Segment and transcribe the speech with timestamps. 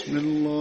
[0.00, 0.59] بسم الله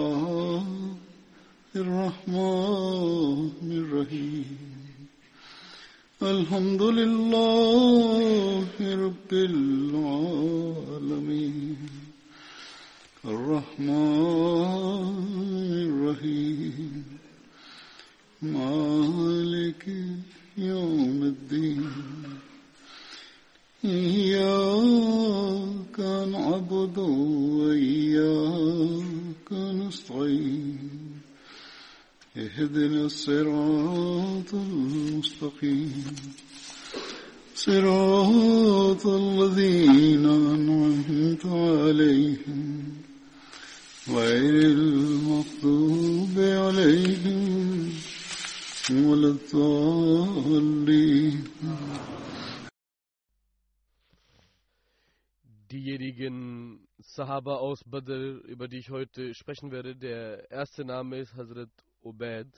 [55.71, 59.95] diejenigen Sahaba aus Badr, über die ich heute sprechen werde.
[59.95, 61.71] Der erste Name ist Hazrat
[62.03, 62.49] Ubaid.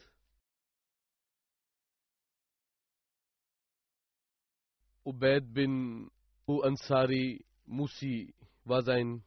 [5.05, 6.10] Ubaid bin
[6.46, 9.22] U Ansari Musi war sein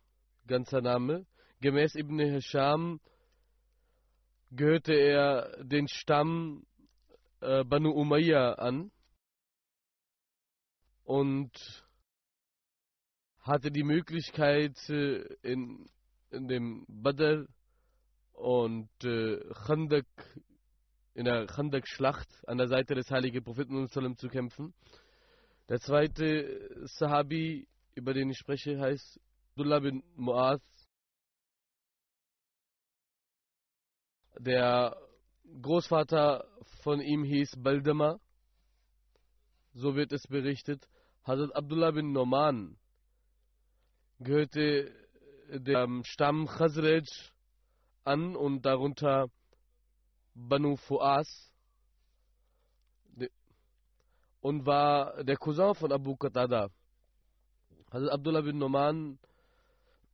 [0.48, 1.26] ganzer Name.
[1.62, 3.00] Gemäß Ibn Hisham
[4.52, 6.66] gehörte er den Stamm
[7.42, 8.92] äh, Banu Umayya an
[11.04, 11.85] und
[13.46, 15.88] hatte die Möglichkeit äh, in,
[16.32, 17.46] in dem Badr
[18.34, 20.08] und äh, Khandak,
[21.14, 24.74] in der Khandak-Schlacht an der Seite des heiligen Propheten zu kämpfen.
[25.70, 29.20] Der zweite Sahabi, über den ich spreche, heißt
[29.52, 30.62] Abdullah bin Mu'az.
[34.40, 34.98] Der
[35.62, 36.46] Großvater
[36.82, 38.20] von ihm hieß Baldama.
[39.74, 40.90] So wird es berichtet.
[41.24, 42.78] Hazrat Abdullah bin Noman
[44.20, 44.94] gehörte
[45.50, 47.08] dem Stamm Khazraj
[48.04, 49.30] an und darunter
[50.34, 51.52] Banu Fuas
[54.42, 56.70] und war der Cousin von Abu Qatada.
[57.90, 59.18] Also Abdullah bin Noman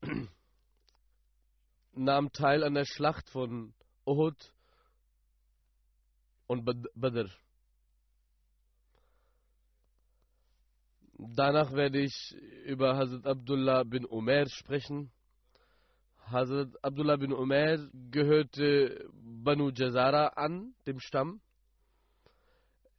[1.94, 3.74] nahm teil an der Schlacht von
[4.06, 4.54] Uhud
[6.48, 7.30] und Badr.
[11.24, 15.12] Danach werde ich über Hazrat Abdullah bin Umar sprechen.
[16.26, 17.78] Hazrat Abdullah bin Umar
[18.10, 21.40] gehörte Banu Jazara an, dem Stamm.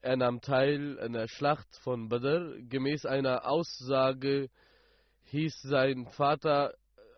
[0.03, 2.61] Er nahm teil an der Schlacht von Badr.
[2.69, 4.51] Gemäß einer Aussage
[5.25, 6.75] hieß sein Vater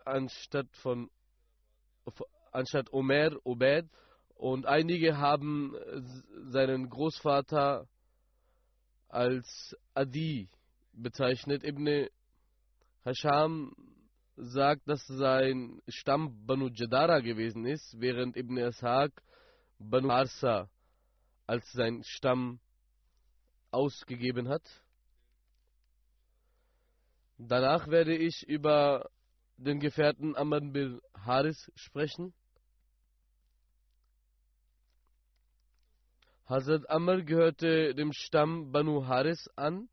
[0.07, 1.11] anstatt von
[2.51, 3.91] anstatt Omer Obed
[4.37, 5.77] und einige haben
[6.47, 7.87] seinen Großvater
[9.09, 10.49] als Adi
[10.97, 11.65] bezeichnet.
[11.65, 12.09] Ibn
[13.05, 13.75] Hasham
[14.37, 19.13] sagt, dass sein Stamm Banu Jadara gewesen ist, während Ibn Ashaq
[19.79, 20.69] Banu Arsa
[21.47, 22.61] als sein Stamm
[23.71, 24.63] ausgegeben hat.
[27.39, 29.11] Danach werde ich über
[29.57, 32.33] den Gefährten Amr bin Haris sprechen.
[36.47, 39.89] Hazrat Amr gehörte dem Stamm Banu Haris an.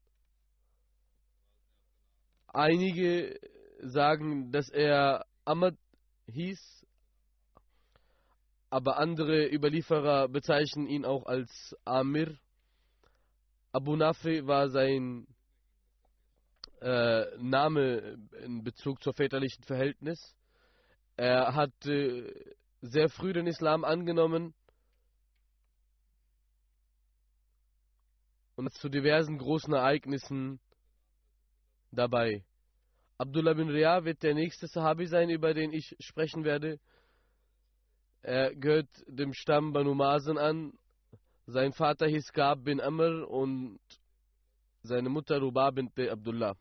[2.53, 3.39] Einige
[3.79, 5.75] sagen, dass er Ahmad
[6.28, 6.85] hieß,
[8.69, 12.37] aber andere Überlieferer bezeichnen ihn auch als Amir.
[13.72, 15.28] Abu Nafi war sein
[16.81, 20.35] äh, Name in Bezug zur väterlichen Verhältnis.
[21.16, 22.34] Er hat äh,
[22.81, 24.53] sehr früh den Islam angenommen
[28.55, 30.59] und zu diversen großen Ereignissen
[31.91, 32.43] dabei.
[33.22, 36.79] Abdullah bin Riyah wird der nächste Sahabi sein, über den ich sprechen werde.
[38.23, 40.73] Er gehört dem Stamm Banu Mazen an.
[41.46, 43.79] Sein Vater hieß Gab bin Amr und
[44.82, 46.56] seine Mutter Ruba bin Abdullah.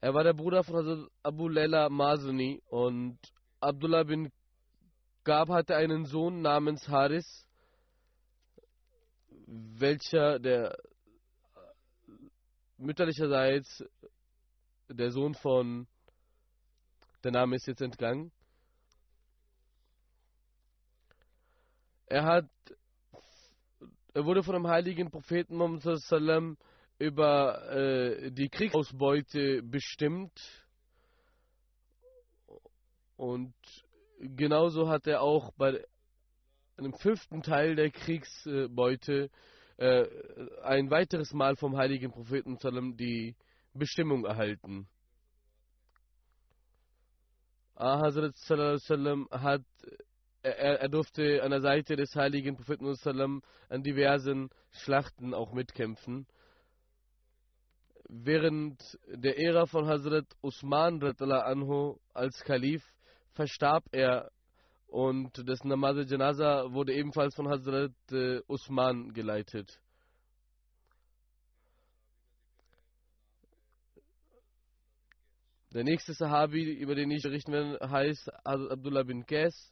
[0.00, 3.18] Er war der Bruder von Abu Layla Mazuni und
[3.58, 4.30] Abdullah bin
[5.24, 7.26] Gab hatte einen Sohn namens Haris.
[9.48, 10.78] welcher der
[12.76, 13.84] mütterlicherseits
[14.88, 15.86] der Sohn von,
[17.24, 18.32] der Name ist jetzt entgangen,
[22.06, 22.48] er hat,
[24.14, 25.82] er wurde von dem heiligen Propheten Muhammad
[26.98, 30.32] über äh, die Kriegsausbeute bestimmt.
[33.16, 33.54] Und
[34.20, 35.84] genauso hat er auch bei
[36.76, 39.30] einem fünften Teil der Kriegsbeute
[39.76, 40.06] äh,
[40.62, 42.58] ein weiteres Mal vom heiligen Propheten
[42.96, 43.36] die
[43.78, 44.88] Bestimmung erhalten.
[47.74, 48.34] Ah, Hazrat
[49.30, 49.64] hat
[50.42, 56.26] er, er, durfte an der Seite des heiligen Propheten an diversen Schlachten auch mitkämpfen.
[58.08, 62.82] Während der Ära von Hazrat Usman anhu als Kalif
[63.32, 64.30] verstarb er
[64.86, 69.78] und das Namaz Janaza wurde ebenfalls von Hazrat äh, Usman geleitet.
[75.74, 79.70] Der nächste Sahabi, über den ich berichten werde, heißt Abdullah bin Qais.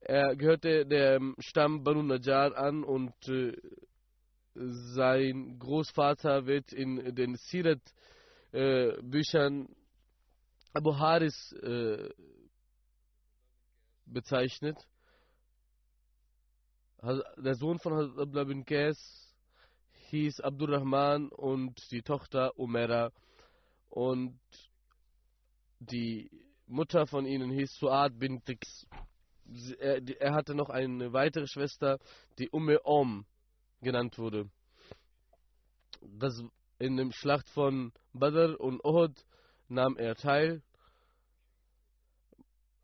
[0.00, 3.52] Er gehörte dem Stamm Banu Najjar an und äh,
[4.54, 9.68] sein Großvater wird in den Sirat-Büchern äh,
[10.72, 12.10] Abu Haris äh,
[14.06, 14.76] bezeichnet.
[17.00, 18.98] Der Sohn von Abdullah bin Qais
[20.10, 23.12] hieß Abdurrahman und die Tochter Umera
[23.94, 24.40] und
[25.78, 26.28] die
[26.66, 28.86] Mutter von ihnen hieß Suad bin Tix.
[29.78, 31.98] Er, er, hatte noch eine weitere Schwester,
[32.38, 33.24] die Umme Om
[33.82, 34.50] genannt wurde.
[36.00, 36.42] Das
[36.78, 39.14] in der Schlacht von Badr und Uhud
[39.68, 40.62] nahm er teil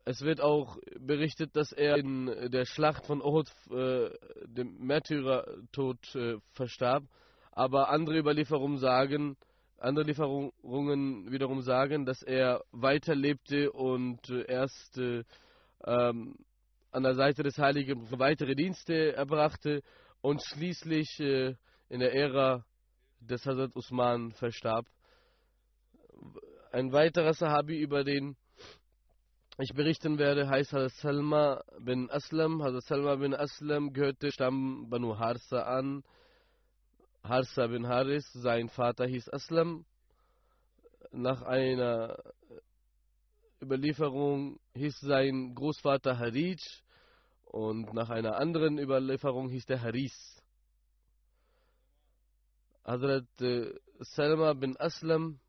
[0.05, 4.09] es wird auch berichtet, dass er in der Schlacht von Uhud äh,
[4.45, 7.03] dem Märtyrertod äh, verstarb.
[7.51, 9.37] Aber andere Überlieferungen sagen,
[9.81, 15.23] andere Lieferungen wiederum sagen, dass er weiterlebte und äh, erst äh,
[15.85, 16.35] ähm,
[16.91, 19.81] an der Seite des Heiligen weitere Dienste erbrachte
[20.21, 21.55] und schließlich äh,
[21.89, 22.63] in der Ära
[23.21, 24.85] des Hazrat Usman verstarb.
[26.71, 28.35] Ein weiterer Sahabi, über den
[29.57, 32.61] ich berichten werde, heißt Hazrat Salma bin Aslam.
[32.61, 36.03] Hazrat Salma bin Aslam gehörte Stamm Banu Harsa an.
[37.23, 39.85] Harsa bin Haris, sein Vater hieß Aslam.
[41.11, 42.17] Nach einer
[43.61, 46.59] Überlieferung hieß sein Großvater Harij
[47.45, 50.41] und nach einer anderen Überlieferung hieß der Haris.
[52.83, 55.39] Hazrat äh, Salma bin Aslam,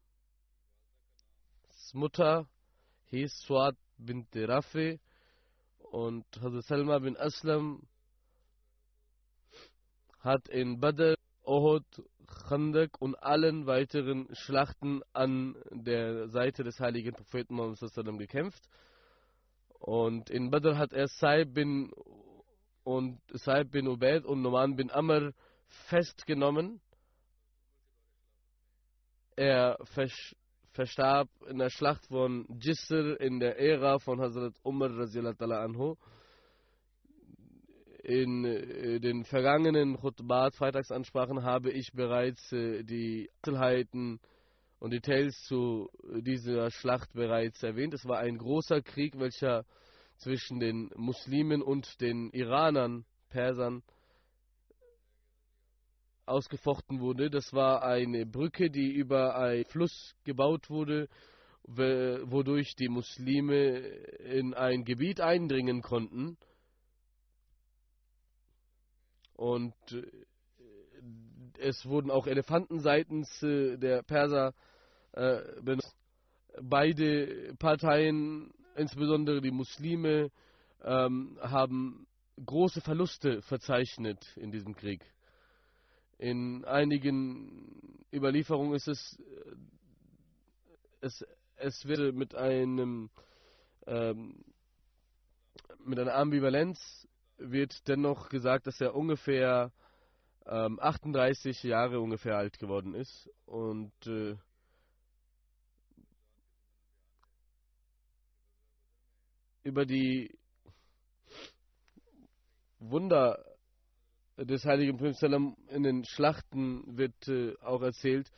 [1.94, 2.48] Mutter
[3.10, 5.00] hieß Suad bint Rafi
[5.78, 7.86] und Hazrat Salma bin Aslam
[10.20, 11.84] hat in Badr, Ohud,
[12.48, 18.62] Khandak und allen weiteren Schlachten an der Seite des heiligen Propheten Muhammad gekämpft.
[19.78, 21.92] Und in Badr hat er Saib bin
[22.84, 25.32] und Saib bin Ubaid und Numan bin Amr
[25.88, 26.80] festgenommen.
[29.34, 29.76] Er
[30.72, 35.96] verstarb in der Schlacht von Jisr in der Ära von Hazrat Umar anhu.
[38.02, 44.18] In äh, den vergangenen Khutbat, Freitagsansprachen, habe ich bereits äh, die Einzelheiten
[44.80, 47.94] und Details zu dieser Schlacht bereits erwähnt.
[47.94, 49.64] Es war ein großer Krieg, welcher
[50.16, 53.84] zwischen den Muslimen und den Iranern, Persern,
[56.26, 57.30] ausgefochten wurde.
[57.30, 61.08] Das war eine Brücke, die über einen Fluss gebaut wurde,
[61.64, 66.36] wodurch die Muslime in ein Gebiet eindringen konnten.
[69.42, 70.06] Und äh,
[71.58, 74.54] es wurden auch Elefanten seitens äh, der Perser
[75.10, 75.96] äh, benutzt.
[76.60, 80.30] Beide Parteien, insbesondere die Muslime,
[80.84, 82.06] ähm, haben
[82.44, 85.04] große Verluste verzeichnet in diesem Krieg.
[86.18, 89.18] In einigen Überlieferungen ist es,
[91.00, 93.10] es, es wird mit einem
[93.88, 94.44] ähm,
[95.84, 97.08] mit einer Ambivalenz
[97.50, 99.72] wird dennoch gesagt, dass er ungefähr
[100.46, 104.36] ähm, 38 Jahre ungefähr alt geworden ist und äh,
[109.64, 110.36] über die
[112.78, 113.44] Wunder
[114.36, 118.30] des heiligen Propheten in den Schlachten wird äh, auch erzählt,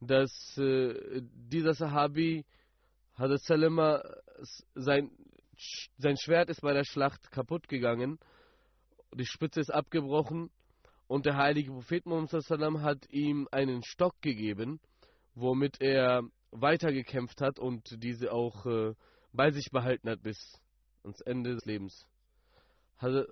[0.00, 2.44] dass äh, dieser Sahabi,
[3.16, 4.02] Hazrat Salama,
[4.74, 5.10] sein,
[5.96, 8.18] sein Schwert ist bei der Schlacht kaputt gegangen,
[9.14, 10.50] die Spitze ist abgebrochen
[11.08, 14.78] Und der heilige Prophet Muhammad hat ihm einen Stock gegeben,
[15.34, 18.94] womit er weitergekämpft hat und diese auch äh,
[19.32, 20.60] bei sich behalten hat bis
[21.02, 22.06] ans Ende des Lebens.
[22.98, 23.24] Also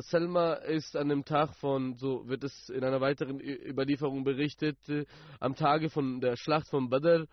[0.00, 5.06] Selma ist an dem Tag von, so wird es in einer weiteren Überlieferung berichtet, äh,
[5.40, 7.26] am Tage von der Schlacht von Badr,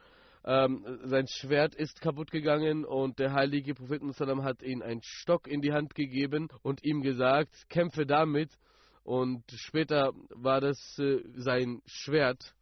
[0.46, 5.62] ähm, sein Schwert ist kaputt gegangen und der heilige Prophet hat ihm einen Stock in
[5.62, 8.52] die Hand gegeben und ihm gesagt, kämpfe damit.
[9.04, 12.56] Und später war das äh, sein Schwert,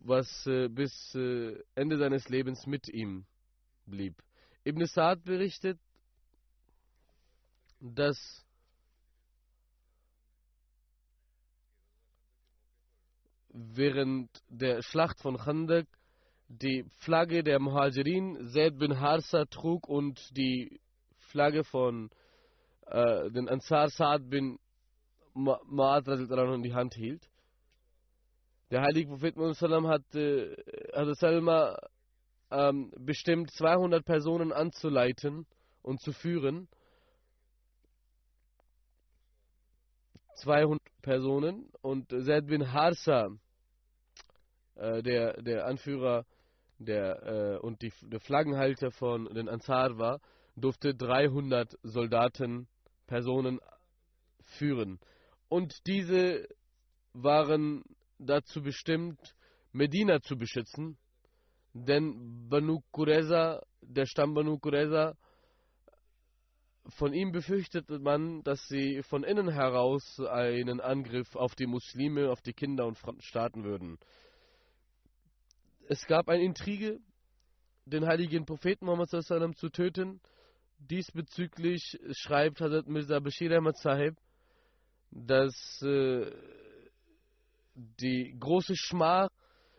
[0.00, 3.24] was äh, bis äh, Ende seines Lebens mit ihm
[3.86, 4.14] blieb.
[4.64, 5.78] Ibn Sa'd berichtet,
[7.80, 8.44] dass
[13.50, 15.86] während der Schlacht von Khandak
[16.48, 20.80] die Flagge der Muhajirin Zaid bin Harsa trug und die
[21.18, 22.10] Flagge von
[22.86, 24.58] äh, den Ansar Saad bin
[25.34, 27.28] Ma'ad in die Hand hielt.
[28.70, 31.78] Der heilige Prophet Muhammad hat, äh, Salma
[32.50, 35.46] ähm, bestimmt 200 Personen anzuleiten
[35.82, 36.68] und zu führen.
[40.36, 43.28] 200 Personen und Zaid bin Harsa,
[44.76, 46.24] äh, der, der Anführer
[46.78, 50.20] der, äh, und die, der Flaggenhalter von den Ansar war,
[50.56, 52.68] durfte 300 Soldaten,
[53.06, 53.58] Personen
[54.58, 55.00] führen.
[55.48, 56.46] Und diese
[57.12, 57.82] waren
[58.18, 59.18] dazu bestimmt,
[59.72, 60.98] Medina zu beschützen,
[61.72, 65.14] denn Banu Qureza, der Stamm Banu Qureza,
[66.96, 72.40] von ihm befürchtete man, dass sie von innen heraus einen Angriff auf die Muslime, auf
[72.40, 73.98] die Kinder und starten würden.
[75.90, 77.00] Es gab eine Intrige,
[77.86, 80.20] den heiligen Propheten Muhammad zu töten.
[80.76, 84.14] Diesbezüglich schreibt Hazrat Mirza Bashir Ahmad Sahib,
[85.10, 86.30] dass äh,
[87.74, 89.30] die große Schmach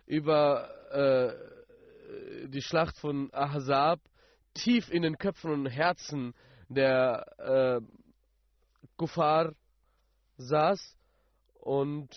[0.08, 4.00] über äh, die Schlacht von Ahzab
[4.56, 6.34] tief in den Köpfen und Herzen
[6.70, 7.82] der äh,
[8.98, 9.54] Kuffar
[10.38, 10.98] saß
[11.54, 12.10] und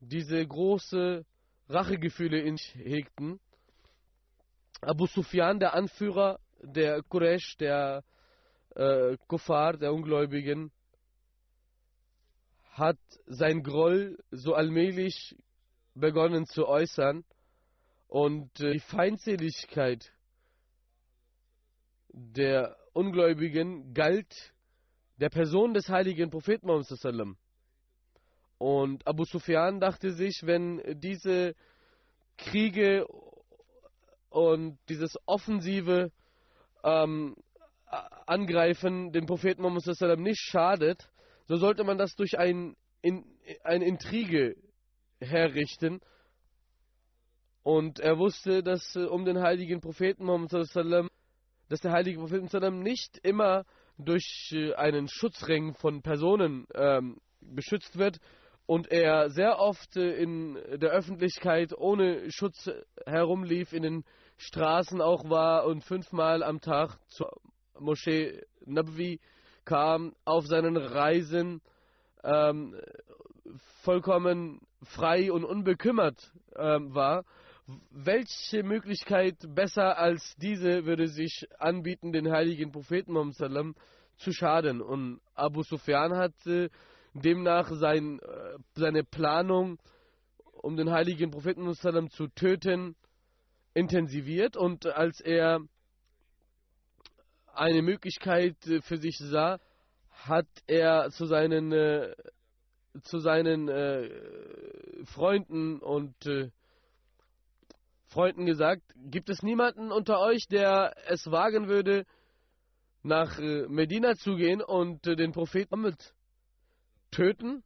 [0.00, 1.24] diese große
[1.70, 3.40] Rachegefühle in sich hegten.
[4.80, 8.02] Abu Sufyan, der Anführer der Quraysh, der
[8.74, 10.72] äh, Kuffar, der Ungläubigen,
[12.72, 15.36] hat sein Groll so allmählich
[15.94, 17.24] begonnen zu äußern
[18.08, 20.12] und äh, die Feindseligkeit
[22.08, 24.52] der Ungläubigen galt
[25.18, 26.86] der Person des heiligen Propheten Muhammad
[28.60, 31.54] und Abu Sufyan dachte sich, wenn diese
[32.36, 33.06] Kriege
[34.28, 36.12] und dieses offensive
[36.84, 37.36] ähm,
[38.26, 41.08] Angreifen den Propheten Muhammad nicht schadet,
[41.48, 43.24] so sollte man das durch ein, in,
[43.64, 44.56] eine Intrige
[45.20, 46.00] herrichten.
[47.62, 50.52] Und er wusste, dass äh, um den heiligen Propheten Muhammad
[51.70, 53.64] dass der heilige Prophet nicht immer
[53.96, 58.20] durch äh, einen Schutzring von Personen ähm, beschützt wird
[58.70, 62.70] und er sehr oft äh, in der Öffentlichkeit ohne Schutz
[63.04, 64.04] herumlief, in den
[64.36, 67.32] Straßen auch war und fünfmal am Tag zur
[67.80, 69.18] Moschee Nabwi
[69.64, 71.62] kam, auf seinen Reisen
[72.22, 72.76] ähm,
[73.82, 77.24] vollkommen frei und unbekümmert ähm, war
[77.90, 83.76] welche Möglichkeit besser als diese würde sich anbieten, den heiligen Propheten Muhammad
[84.16, 84.80] zu schaden?
[84.80, 86.68] Und Abu Sufyan hat äh,
[87.14, 89.78] demnach sein, äh, seine Planung,
[90.62, 91.72] um den heiligen Propheten
[92.10, 92.96] zu töten,
[93.74, 94.56] intensiviert.
[94.56, 95.60] Und als er
[97.52, 99.58] eine Möglichkeit äh, für sich sah,
[100.10, 102.14] hat er zu seinen, äh,
[103.02, 104.10] zu seinen äh,
[105.06, 106.50] Freunden und äh,
[108.08, 112.04] Freunden gesagt, gibt es niemanden unter euch, der es wagen würde,
[113.02, 116.12] nach äh, Medina zu gehen und den Propheten Muhammad
[117.10, 117.62] töten?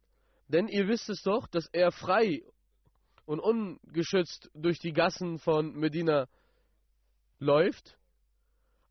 [0.47, 2.43] Denn ihr wisst es doch, dass er frei
[3.25, 6.27] und ungeschützt durch die Gassen von Medina
[7.39, 7.97] läuft.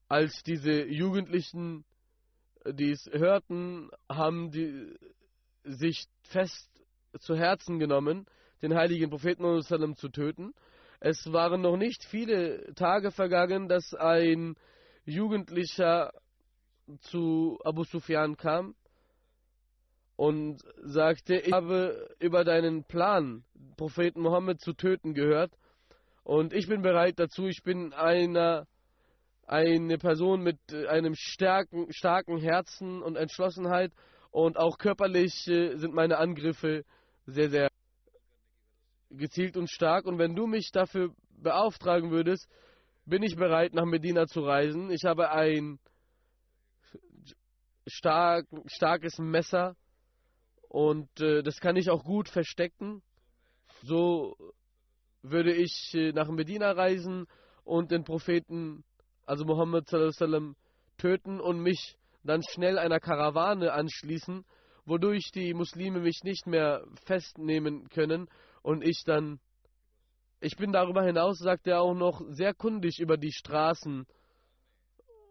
[0.08, 1.84] Als diese Jugendlichen
[2.66, 4.94] dies hörten, haben die
[5.64, 6.68] sich fest
[7.20, 8.26] zu Herzen genommen,
[8.62, 9.62] den heiligen Propheten
[9.94, 10.52] zu töten.
[11.00, 14.56] Es waren noch nicht viele Tage vergangen, dass ein
[15.04, 16.12] Jugendlicher
[17.00, 18.74] zu Abu Sufyan kam
[20.16, 23.44] und sagte, ich habe über deinen Plan,
[23.76, 25.52] Propheten Mohammed zu töten, gehört
[26.22, 28.66] und ich bin bereit dazu, ich bin einer,
[29.46, 33.92] eine Person mit einem starken, starken Herzen und Entschlossenheit
[34.34, 36.84] Und auch körperlich äh, sind meine Angriffe
[37.24, 37.68] sehr, sehr
[39.10, 40.06] gezielt und stark.
[40.06, 42.48] Und wenn du mich dafür beauftragen würdest,
[43.06, 44.90] bin ich bereit, nach Medina zu reisen.
[44.90, 45.78] Ich habe ein
[47.86, 49.76] stark, starkes Messer
[50.74, 53.00] und äh, das kann ich auch gut verstecken.
[53.82, 54.34] So
[55.22, 57.28] würde ich äh, nach Medina reisen
[57.62, 58.82] und den Propheten,
[59.24, 60.56] also Muhammad sallam,
[60.98, 64.44] töten und mich dann schnell einer Karawane anschließen,
[64.84, 68.26] wodurch die Muslime mich nicht mehr festnehmen können
[68.62, 69.38] und ich dann
[70.40, 74.06] ich bin darüber hinaus, sagt er auch noch, sehr kundig über die Straßen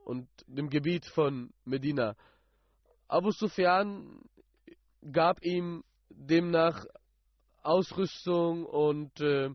[0.05, 2.15] und dem Gebiet von Medina.
[3.09, 4.23] Abu Sufyan
[5.11, 6.85] gab ihm demnach
[7.61, 9.49] Ausrüstung und äh,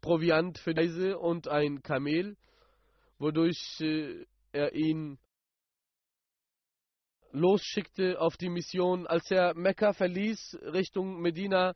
[0.00, 2.36] Proviant für die Reise und ein Kamel,
[3.18, 5.18] wodurch äh, er ihn
[7.32, 9.06] losschickte auf die Mission.
[9.06, 11.74] Als er Mekka verließ Richtung Medina,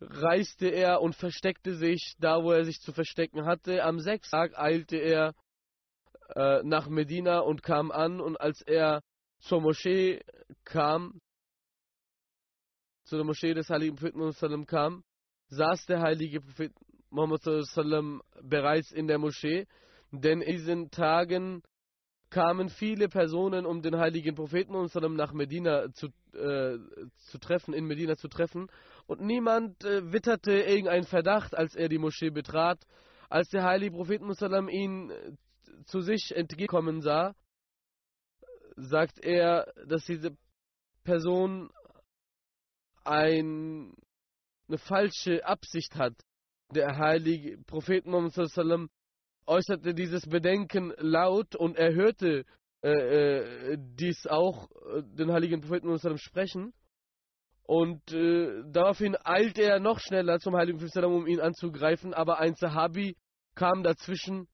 [0.00, 3.84] reiste er und versteckte sich da, wo er sich zu verstecken hatte.
[3.84, 5.34] Am sechsten Tag eilte er
[6.34, 9.02] äh, nach Medina und kam an und als er
[9.40, 10.20] zur Moschee
[10.64, 11.20] kam,
[13.14, 15.04] zu der Moschee des heiligen Propheten kam,
[15.48, 16.72] saß der heilige Prophet
[17.10, 17.42] Muhammad
[18.42, 19.68] bereits in der Moschee,
[20.10, 21.62] denn in diesen Tagen
[22.30, 26.76] kamen viele Personen, um den heiligen Propheten nach Medina zu, äh,
[27.30, 28.66] zu treffen, in Medina zu treffen
[29.06, 32.84] und niemand äh, witterte irgendeinen Verdacht, als er die Moschee betrat.
[33.30, 35.36] Als der heilige Prophet Musallam ihn äh,
[35.84, 37.36] zu sich entgegenkommen sah,
[38.74, 40.36] sagt er, dass diese
[41.04, 41.70] Person
[43.04, 43.94] ein,
[44.68, 46.14] eine falsche Absicht hat.
[46.74, 48.90] Der heilige Prophet Muhammad
[49.46, 52.44] äußerte dieses Bedenken laut und er hörte
[52.84, 56.74] äh, äh, dies auch, äh, den heiligen Propheten Muhammad sprechen.
[57.62, 62.54] Und äh, daraufhin eilte er noch schneller zum Heiligen Prophet, um ihn anzugreifen, aber ein
[62.56, 63.16] Sahabi
[63.54, 64.48] kam dazwischen,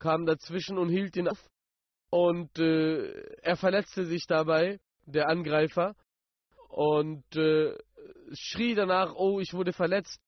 [0.00, 1.48] kam dazwischen und hielt ihn auf.
[2.10, 5.94] Und äh, er verletzte sich dabei, der Angreifer,
[6.68, 7.76] und äh,
[8.32, 10.20] schrie danach, oh, ich wurde verletzt,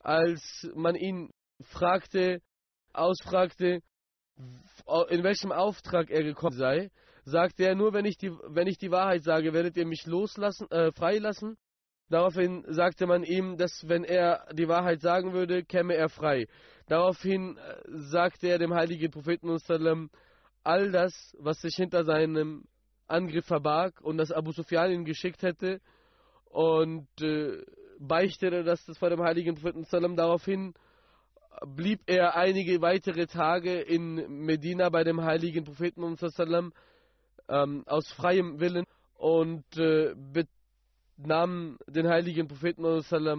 [0.00, 2.40] als man ihn fragte,
[2.92, 3.82] ausfragte,
[5.08, 6.90] in welchem Auftrag er gekommen sei
[7.26, 10.70] sagte er, nur wenn ich die, wenn ich die Wahrheit sage, werdet ihr mich loslassen,
[10.70, 11.58] äh, freilassen.
[12.08, 16.46] Daraufhin sagte man ihm, dass wenn er die Wahrheit sagen würde, käme er frei.
[16.86, 19.50] Daraufhin äh, sagte er dem heiligen Propheten
[20.62, 22.64] all das, was sich hinter seinem
[23.08, 25.80] Angriff verbarg und dass Abu Sufyan ihn geschickt hätte
[26.50, 27.62] und äh,
[27.98, 29.84] beichtete das, das vor dem heiligen Propheten
[30.16, 30.74] Daraufhin
[31.64, 36.02] blieb er einige weitere Tage in Medina bei dem heiligen Propheten
[37.48, 38.84] ähm, aus freiem Willen
[39.16, 40.14] und äh,
[41.16, 42.84] nahm den heiligen Propheten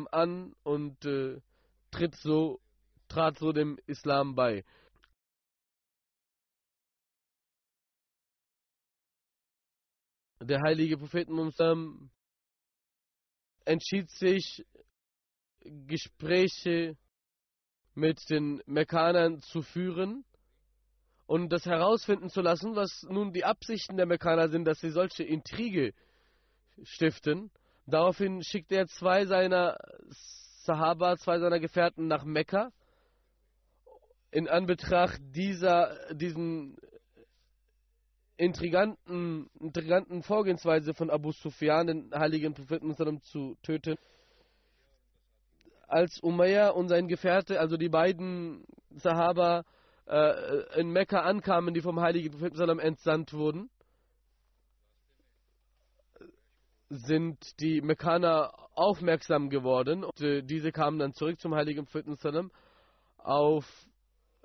[0.08, 1.40] an und äh,
[1.92, 2.60] tritt so,
[3.08, 4.64] trat so dem Islam bei.
[10.40, 11.28] Der heilige Prophet
[13.66, 14.66] entschied sich,
[15.62, 16.96] Gespräche
[17.96, 20.24] mit den Mekkanern zu führen
[21.26, 25.24] und das herausfinden zu lassen, was nun die Absichten der Mekkaner sind, dass sie solche
[25.24, 25.94] Intrige
[26.84, 27.52] stiften.
[27.86, 29.78] Daraufhin schickt er zwei seiner
[30.64, 32.72] Sahaba, zwei seiner Gefährten nach Mekka.
[34.32, 36.78] In Anbetracht dieser, diesen
[38.38, 43.98] intriganten, intriganten Vorgehensweise von Abu Sufyan, den heiligen Propheten zu töten.
[45.88, 49.64] Als Umayyah und sein Gefährte, also die beiden Sahaba,
[50.06, 53.70] äh, in Mekka ankamen, die vom heiligen Propheten entsandt wurden,
[56.90, 62.52] sind die Mekkaner aufmerksam geworden und äh, diese kamen dann zurück zum heiligen Propheten
[63.18, 63.66] Auf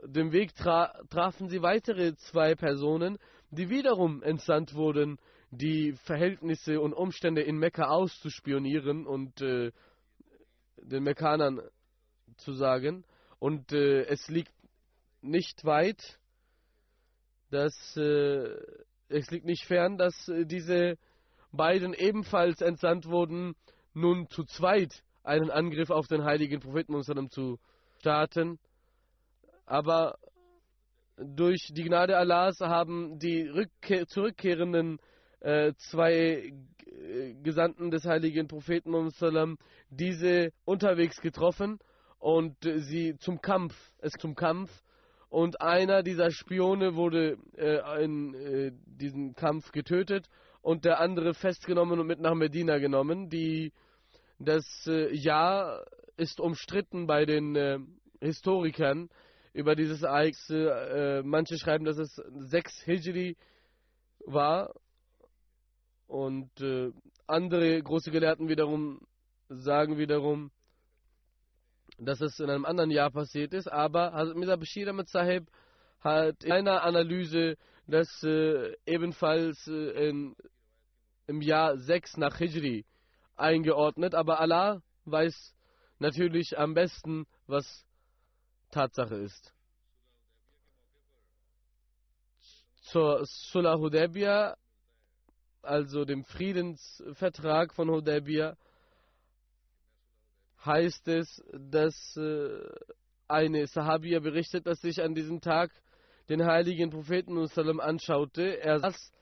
[0.04, 3.18] dem Weg tra trafen sie weitere zwei Personen,
[3.52, 5.18] die wiederum entsandt wurden,
[5.50, 9.70] die Verhältnisse und Umstände in Mekka auszuspionieren und äh,
[10.78, 11.60] den Mekkanern
[12.38, 13.04] zu sagen.
[13.38, 14.52] Und äh, es liegt
[15.20, 16.18] nicht weit,
[17.50, 18.56] dass äh,
[19.08, 20.96] es liegt nicht fern, dass äh, diese
[21.52, 23.54] beiden ebenfalls entsandt wurden,
[23.92, 27.58] nun zu zweit einen Angriff auf den heiligen Propheten zu
[27.98, 28.58] starten.
[29.66, 30.18] Aber
[31.24, 34.98] durch die Gnade Allahs haben die Rückkehr, zurückkehrenden
[35.40, 36.52] äh, zwei
[36.86, 38.94] äh, Gesandten des heiligen Propheten
[39.90, 41.78] diese unterwegs getroffen
[42.18, 44.70] und sie zum Kampf, es zum Kampf
[45.28, 50.28] und einer dieser Spione wurde äh, in äh, diesem Kampf getötet
[50.60, 53.30] und der andere festgenommen und mit nach Medina genommen.
[53.30, 53.72] Die,
[54.38, 55.84] das äh, Jahr
[56.18, 57.78] ist umstritten bei den äh,
[58.20, 59.08] Historikern
[59.52, 60.50] über dieses Ereignis.
[60.50, 63.36] Äh, manche schreiben, dass es 6 Hijri
[64.26, 64.74] war
[66.06, 66.90] und äh,
[67.26, 69.00] andere große Gelehrten wiederum
[69.48, 70.50] sagen wiederum,
[71.98, 75.46] dass es in einem anderen Jahr passiert ist, aber Hazrat Mirza Bashir Ahmed Sahib
[76.00, 80.34] hat in einer Analyse das äh, ebenfalls äh, in,
[81.26, 82.84] im Jahr 6 nach Hijri
[83.36, 85.54] eingeordnet, aber Allah weiß
[85.98, 87.84] natürlich am besten, was
[88.72, 89.54] Tatsache ist.
[92.82, 94.56] Zur Sulah Hudaybiyah,
[95.62, 98.56] also dem Friedensvertrag von Hudaybiyah,
[100.64, 102.58] heißt es, dass äh,
[103.28, 105.70] eine Sahabiya berichtet, dass sich an diesem Tag
[106.28, 107.38] den heiligen Propheten
[107.80, 108.60] anschaute.
[108.60, 109.12] Er saß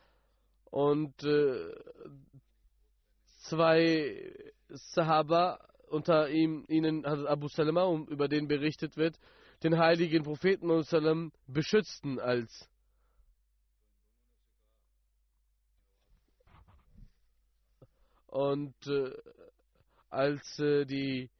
[0.70, 1.74] und äh,
[3.48, 4.32] zwei
[4.68, 5.58] Sahaba,
[5.88, 9.18] unter ihm, ihnen Abu Salama, über den berichtet wird,
[9.62, 10.68] den heiligen Propheten
[11.46, 12.68] beschützten als
[18.27, 19.11] und äh,
[20.09, 21.31] als äh, die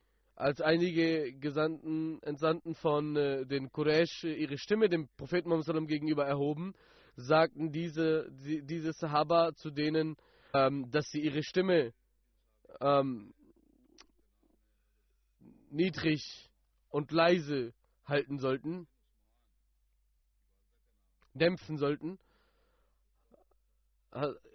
[0.40, 6.74] als einige Gesandten, Entsandten von äh, den Quraysh ihre Stimme dem Propheten Muhammad gegenüber erhoben,
[7.16, 10.16] sagten diese, die, diese Sahaba zu denen,
[10.54, 11.92] ähm, dass sie ihre Stimme
[12.80, 13.35] ähm,
[15.70, 16.50] niedrig
[16.88, 17.74] und leise
[18.10, 18.86] halten sollten,
[21.34, 22.18] dämpfen sollten.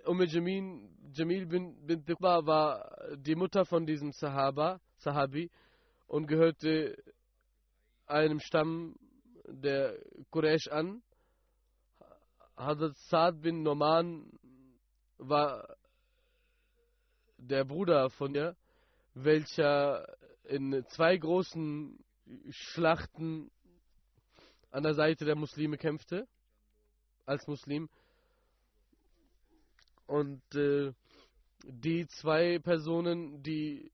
[0.05, 5.49] Umm Jamil, Jamil bin, bin Diqba war die Mutter von diesem Sahaba, Sahabi
[6.07, 7.01] und gehörte
[8.05, 8.95] einem Stamm
[9.47, 9.97] der
[10.29, 11.01] Quraysh an.
[12.57, 14.31] Hazrat Saad bin Noman
[15.17, 15.75] war
[17.37, 18.55] der Bruder von ihr,
[19.13, 22.04] welcher in zwei großen
[22.49, 23.51] Schlachten
[24.71, 26.27] an der Seite der Muslime kämpfte,
[27.25, 27.89] als Muslim.
[30.05, 30.91] Und äh,
[31.63, 33.91] die zwei Personen, die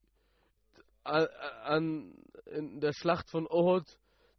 [1.04, 2.14] an,
[2.46, 3.86] in der Schlacht von Ohud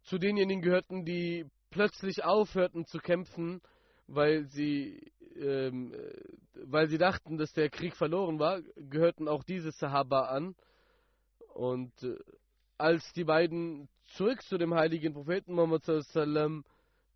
[0.02, 3.60] zu denjenigen gehörten, die plötzlich aufhörten zu kämpfen,
[4.06, 6.14] weil sie, ähm, äh,
[6.64, 10.54] weil sie dachten, dass der Krieg verloren war, gehörten auch diese Sahaba an.
[11.54, 12.16] Und äh,
[12.78, 15.84] als die beiden zurück zu dem heiligen Propheten Muhammad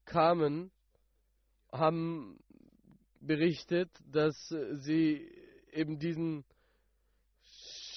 [0.05, 0.71] kamen,
[1.73, 2.39] haben
[3.21, 5.31] berichtet, dass sie
[5.73, 6.45] eben diesen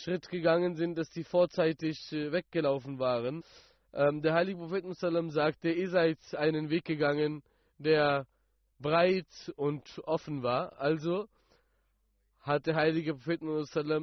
[0.04, 3.43] Schritt gegangen sind, dass sie vorzeitig äh, weggelaufen waren.
[3.93, 4.84] Ähm, der heilige Prophet
[5.32, 7.43] sagte, ihr seid einen Weg gegangen,
[7.78, 8.26] der
[8.80, 10.80] breit und offen war.
[10.80, 11.28] Also
[12.39, 13.41] hat der heilige Prophet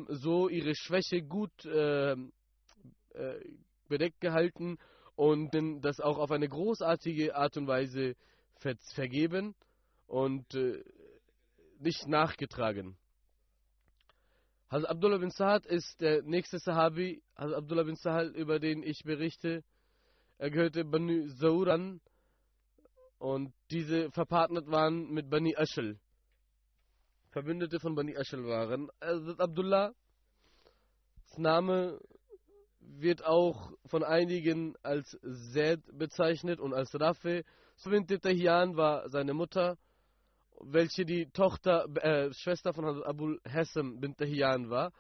[0.08, 2.14] so ihre Schwäche gut äh,
[3.18, 3.40] äh,
[3.88, 4.78] bedeckt gehalten
[5.16, 5.50] und
[5.83, 8.14] das auch auf eine großartige Art und Weise
[8.59, 9.54] ver vergeben
[10.07, 10.83] und äh,
[11.81, 12.96] nicht nachgetragen.
[14.70, 19.02] Hazrat Abdullah bin Sahad ist der nächste Sahabi, Hazrat Abdullah bin Sahal, über den ich
[19.04, 19.64] berichte.
[20.38, 22.00] Er gehörte Bani Zauran
[23.18, 25.98] und diese verpartnert waren mit Bani Ashel.
[27.31, 28.90] Verbündete von Bani Ashel waren.
[29.00, 29.94] Hazrat Abdullah,
[31.28, 32.00] das Name
[32.96, 35.18] wird auch von einigen als
[35.53, 37.44] Zed bezeichnet und als Rafe.
[37.77, 39.77] Subin Tahiyan war seine Mutter
[40.61, 44.92] welche die Tochter, äh, Schwester von Abu Hassam bin Tahiyan war.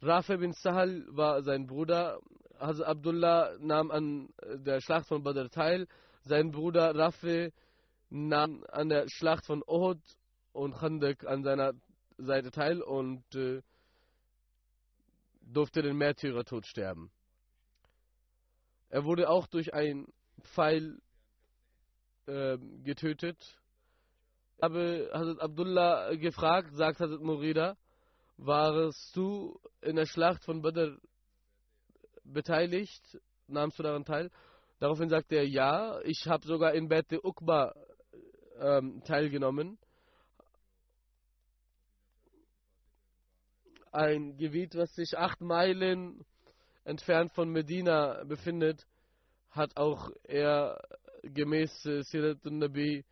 [0.00, 2.20] Rafi bin Sahal war sein Bruder.
[2.58, 5.86] Hazrat Abdullah nahm an der Schlacht von Badr teil.
[6.22, 7.52] Sein Bruder Rafi
[8.10, 10.00] nahm an der Schlacht von Uhud
[10.52, 11.72] und Khandak an seiner
[12.18, 13.62] Seite teil und äh,
[15.40, 17.10] durfte den Märtyrertod sterben.
[18.92, 20.06] Er wurde auch durch einen
[20.42, 21.00] Pfeil
[22.26, 23.58] äh, getötet
[24.62, 27.76] habe Hazrat Abdullah gefragt, sagt Hazrat Murida,
[28.36, 30.98] warst du in der Schlacht von Badr
[32.22, 33.20] beteiligt?
[33.48, 34.30] Nahmst du daran teil?
[34.78, 37.74] Daraufhin sagte er, ja, ich habe sogar in Bete Uqba
[38.60, 39.78] ähm, teilgenommen.
[43.90, 46.24] Ein Gebiet, was sich acht Meilen
[46.84, 48.86] entfernt von Medina befindet,
[49.50, 50.80] hat auch er
[51.22, 53.04] gemäß äh, Sirat Nabi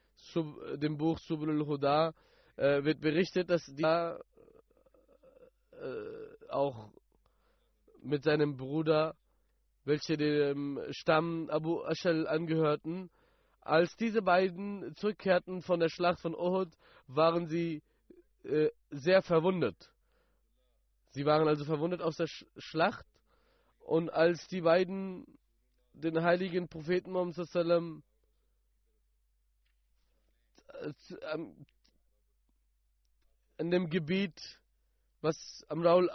[0.77, 2.15] dem Buch Subul Huda
[2.57, 4.19] äh, wird berichtet, dass die äh,
[6.51, 6.91] auch
[8.03, 9.17] mit seinem Bruder,
[9.85, 13.11] welche dem Stamm Abu Ashal angehörten,
[13.61, 16.73] Als diese beiden zurückkehrten von der Schlacht von Uhud,
[17.07, 17.83] waren sie
[18.43, 19.91] äh, sehr verwundet.
[21.11, 23.05] Sie waren also verwundet aus der Sch Schlacht
[23.91, 25.27] und als die beiden
[25.95, 28.05] den heiligen Propheten Muhammad sallam
[31.33, 31.67] ähm,
[33.59, 34.61] in dem Gebiet,
[35.23, 36.09] was am Raul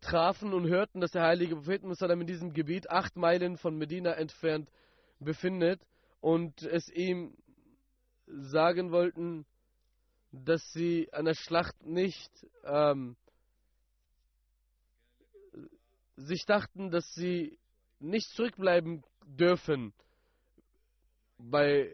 [0.00, 4.14] trafen und hörten, dass der heilige Prophet Musallam in diesem Gebiet acht Meilen von Medina
[4.14, 4.68] entfernt
[5.20, 5.80] befindet
[6.20, 7.38] und es ihm
[8.26, 9.46] sagen wollten,
[10.32, 12.32] dass sie an der Schlacht nicht
[12.64, 13.16] ähm,
[16.24, 17.58] sich dachten, dass sie
[17.98, 19.92] nicht zurückbleiben dürfen
[21.38, 21.90] bei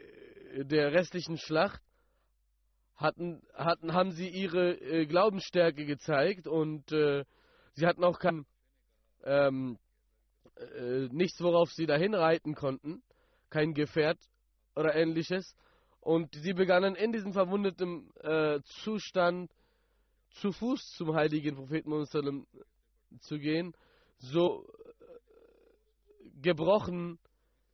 [0.55, 1.81] der restlichen Schlacht,
[2.97, 7.25] hatten, hatten, haben sie ihre äh, Glaubensstärke gezeigt und äh,
[7.75, 8.45] sie hatten auch kein
[9.25, 9.79] ähm,
[10.57, 13.03] äh, nichts, worauf sie dahin reiten konnten,
[13.51, 14.19] kein Gefährt
[14.75, 15.55] oder ähnliches.
[16.01, 19.53] Und sie begannen in diesem verwundeten äh, Zustand
[20.31, 22.47] zu Fuß zum heiligen Propheten
[23.21, 23.75] zu gehen.
[24.19, 27.19] So äh, gebrochen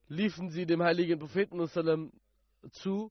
[0.09, 1.59] liefen sie dem heiligen Propheten
[2.70, 3.11] zu.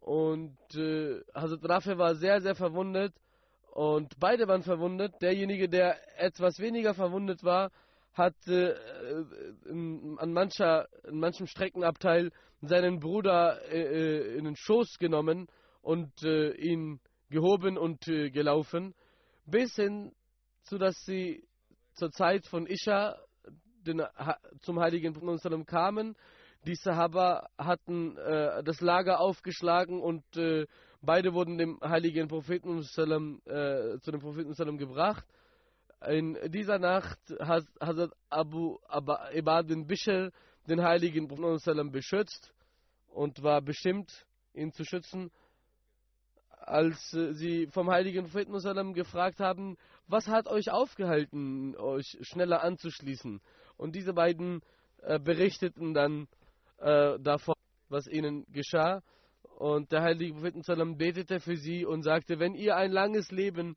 [0.00, 3.14] Und äh, Hazrat Rafi war sehr, sehr verwundet.
[3.70, 5.14] Und beide waren verwundet.
[5.22, 7.70] Derjenige, der etwas weniger verwundet war,
[8.12, 8.74] hat äh,
[9.66, 15.46] in, an, mancher, in manchem Streckenabteil seinen Bruder in den Schoß genommen
[15.80, 16.98] und ihn
[17.30, 18.96] gehoben und gelaufen,
[19.46, 20.10] bis hin
[20.64, 21.47] zu dass sie
[21.98, 23.18] zur Zeit von Isha
[23.86, 24.02] den,
[24.60, 26.16] zum heiligen Prophet kamen.
[26.66, 30.24] Die Sahaba hatten äh, das Lager aufgeschlagen und
[31.00, 33.40] beide wurden dem heiligen Propheten zu dem
[34.20, 35.24] Propheten gebracht
[36.06, 38.78] in dieser Nacht hat Hazrat Abu
[39.34, 40.30] Ibad bin Bishr
[40.68, 42.52] den heiligen Prophet beschützt
[43.08, 45.30] und war bestimmt, ihn zu schützen.
[46.68, 49.76] Als äh, sie vom heiligen Propheten gefragt haben,
[50.06, 53.40] was hat euch aufgehalten, euch schneller anzuschließen?
[53.76, 54.60] Und diese beiden
[55.02, 56.28] äh, berichteten dann
[56.78, 57.54] äh, davon,
[57.88, 59.02] was ihnen geschah.
[59.58, 63.76] Und der heilige Prophet betete für sie und sagte, wenn ihr ein langes Leben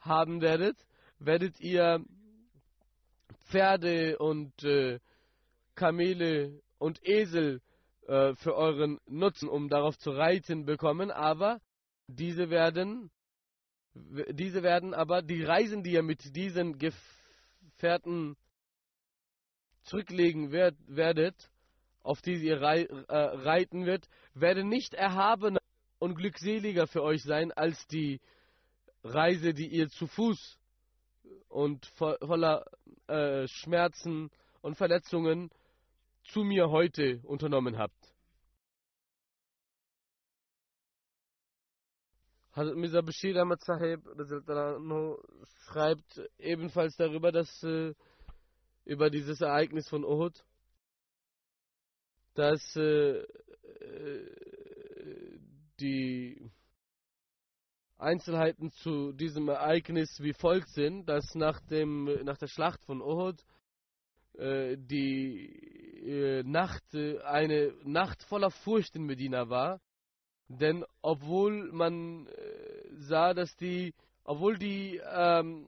[0.00, 0.76] haben werdet,
[1.18, 2.04] werdet ihr
[3.48, 4.98] Pferde und äh,
[5.74, 7.60] Kamele und Esel
[8.06, 11.60] äh, für euren Nutzen, um darauf zu reiten, bekommen, aber
[12.16, 13.10] diese werden,
[13.94, 18.36] diese werden aber, die Reisen, die ihr mit diesen Gefährten
[19.82, 21.50] zurücklegen werd, werdet,
[22.02, 25.60] auf die ihr rei äh, reiten wird, werden nicht erhabener
[25.98, 28.20] und glückseliger für euch sein als die
[29.02, 30.58] Reise, die ihr zu Fuß
[31.48, 32.64] und voller
[33.06, 34.30] äh, Schmerzen
[34.62, 35.50] und Verletzungen
[36.24, 37.99] zu mir heute unternommen habt.
[42.52, 44.00] Hazrat Mirza Bashir Ahmad Sahib
[45.66, 47.94] schreibt ebenfalls darüber, dass äh,
[48.84, 50.44] über dieses Ereignis von Uhud,
[52.34, 54.36] dass äh, äh
[55.80, 56.50] die
[57.96, 63.42] Einzelheiten zu diesem Ereignis wie folgt sind, dass nach, dem, nach der Schlacht von Uhud
[64.34, 65.46] äh, die
[66.02, 69.80] äh, Nacht äh, eine Nacht voller Furcht in Medina war.
[70.58, 72.32] Denn obwohl man äh,
[72.98, 75.66] sah, dass die, obwohl die ähm,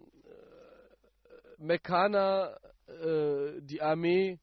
[1.59, 4.41] Mekkaner, äh, die Armee,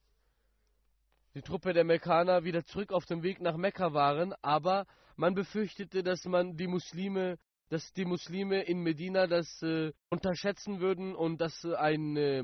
[1.35, 4.85] die Truppe der Mekkaner wieder zurück auf dem Weg nach Mekka waren, aber
[5.17, 7.37] man befürchtete, dass man die Muslime
[7.69, 12.43] dass die Muslime in Medina das äh, unterschätzen würden und dass äh, ein, äh,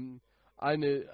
[0.56, 1.10] eine, äh,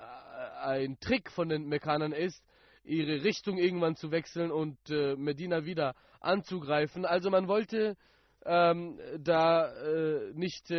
[0.61, 2.43] ein Trick von den Mekkanern ist,
[2.83, 7.05] ihre Richtung irgendwann zu wechseln und äh, Medina wieder anzugreifen.
[7.05, 7.97] Also man wollte
[8.45, 10.73] ähm, da äh, nicht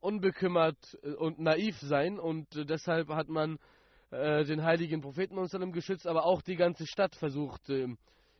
[0.00, 3.58] unbekümmert und naiv sein und deshalb hat man
[4.10, 5.38] den heiligen Propheten
[5.72, 7.68] geschützt, aber auch die ganze Stadt versucht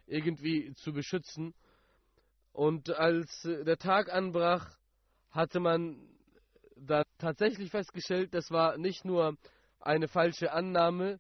[0.06, 1.54] irgendwie zu beschützen.
[2.52, 4.76] Und als äh, der Tag anbrach,
[5.30, 6.08] hatte man
[6.76, 9.36] da tatsächlich festgestellt, das war nicht nur
[9.80, 11.18] eine falsche Annahme,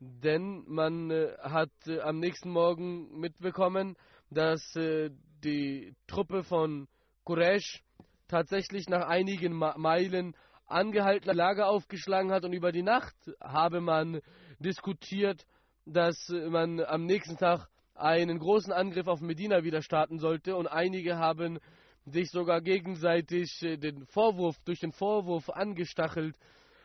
[0.00, 3.96] denn man äh, hat äh, am nächsten Morgen mitbekommen,
[4.30, 6.86] dass die Truppe von
[7.24, 7.82] Quraysh
[8.28, 14.20] tatsächlich nach einigen Meilen angehalten Lager aufgeschlagen hat und über die Nacht habe man
[14.58, 15.46] diskutiert,
[15.86, 20.56] dass man am nächsten Tag einen großen Angriff auf Medina wieder starten sollte.
[20.56, 21.58] Und einige haben
[22.04, 26.36] sich sogar gegenseitig den Vorwurf, durch den Vorwurf angestachelt,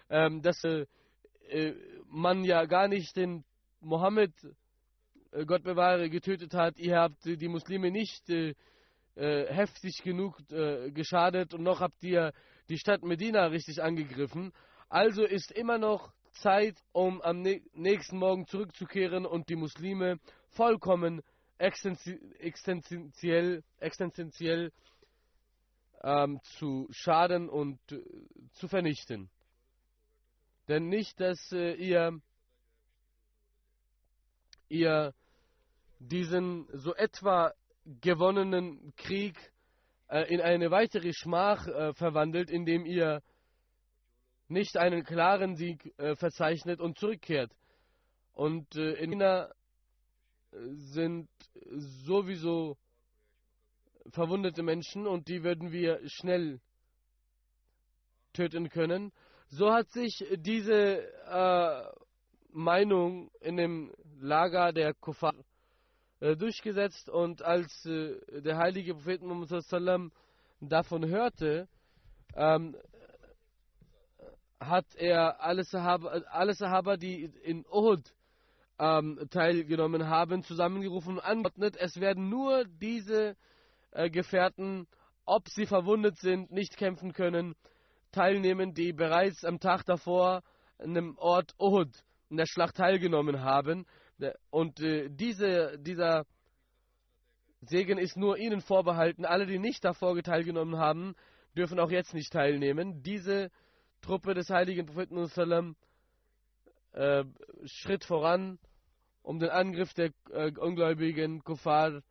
[0.09, 0.85] ähm, dass äh,
[1.49, 1.73] äh,
[2.13, 3.43] man ja gar nicht den
[3.81, 4.31] Mohammed,
[5.31, 6.77] äh, Gott bewahre, getötet hat.
[6.77, 8.53] Ihr habt die Muslime nicht äh,
[9.15, 12.31] äh, heftig genug äh, geschadet und noch habt ihr
[12.69, 14.53] die Stadt Medina richtig angegriffen.
[14.89, 21.21] Also ist immer noch Zeit, um am nächsten Morgen zurückzukehren und die Muslime vollkommen
[21.57, 24.71] existenziell, existenziell
[26.03, 28.01] ähm, zu schaden und äh,
[28.53, 29.29] zu vernichten.
[30.67, 32.19] Denn nicht, dass äh, ihr,
[34.69, 35.13] ihr
[35.99, 37.53] diesen so etwa
[38.01, 39.37] gewonnenen Krieg
[40.07, 43.21] äh, in eine weitere Schmach äh, verwandelt, indem ihr
[44.47, 47.51] nicht einen klaren Sieg verzeichnet und zurückkehrt.
[48.33, 49.49] Und in China
[50.51, 51.29] sind
[51.71, 52.77] sowieso
[54.09, 56.59] verwundete Menschen und die würden wir schnell
[58.33, 59.11] töten können.
[59.55, 61.83] So hat sich diese äh,
[62.53, 65.35] Meinung in dem Lager der Kuffar
[66.21, 70.11] äh, durchgesetzt und als äh, der heilige Prophet Muhammad
[70.59, 71.67] davon hörte,
[72.35, 72.75] ähm,
[74.59, 78.11] hat er alle Sahaba, alle Sahaba die in Uhud
[78.79, 83.35] ähm, teilgenommen haben, zusammengerufen und angeordnet, es werden nur diese
[83.91, 84.87] äh, Gefährten,
[85.25, 87.53] ob sie verwundet sind, nicht kämpfen können,
[88.13, 90.41] teilnehmen, die bereits am Tag davor
[90.79, 91.89] in dem Ort Uhud
[92.29, 93.85] in der Schlacht teilgenommen haben.
[94.49, 96.25] Und äh, diese, dieser
[97.61, 99.25] Segen ist nur ihnen vorbehalten.
[99.25, 101.15] Alle, die nicht davor teilgenommen haben,
[101.55, 103.03] dürfen auch jetzt nicht teilnehmen.
[103.03, 103.51] Diese
[104.01, 105.17] Truppe des heiligen Propheten
[106.93, 107.23] äh,
[107.65, 108.59] Schritt voran,
[109.21, 112.01] um den Angriff der äh, ungläubigen Kuffar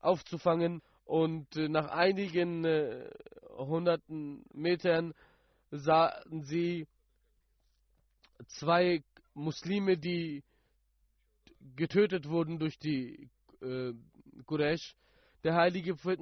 [0.00, 3.10] aufzufangen und äh, nach einigen äh,
[3.56, 5.14] hunderten Metern
[5.70, 6.86] sahen sie
[8.46, 9.02] zwei
[9.34, 10.42] Muslime, die
[11.76, 13.92] getötet wurden durch die äh,
[14.46, 14.96] Quraysh.
[15.44, 16.20] Der heilige Prophet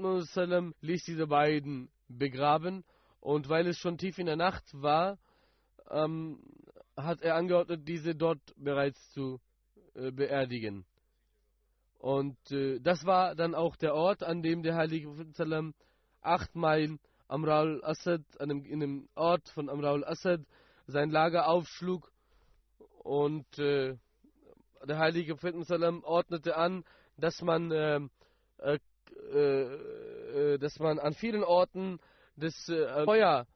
[0.80, 2.84] ließ diese beiden begraben
[3.20, 5.18] und weil es schon tief in der Nacht war,
[5.90, 6.40] ähm,
[6.96, 9.40] hat er angeordnet, diese dort bereits zu
[9.94, 10.84] äh, beerdigen.
[12.00, 15.74] Und äh, das war dann auch der Ort, an dem der heilige Prophet
[16.22, 20.40] acht Meilen Amraul Asad, einem, in einem Ort von Amraul Asad,
[20.86, 22.10] sein Lager aufschlug.
[23.02, 23.98] Und äh,
[24.88, 25.54] der heilige Prophet
[26.04, 26.84] ordnete an,
[27.18, 28.00] dass man, äh,
[28.58, 28.78] äh,
[29.34, 32.00] äh, dass man an vielen Orten
[32.36, 33.46] das äh, Feuer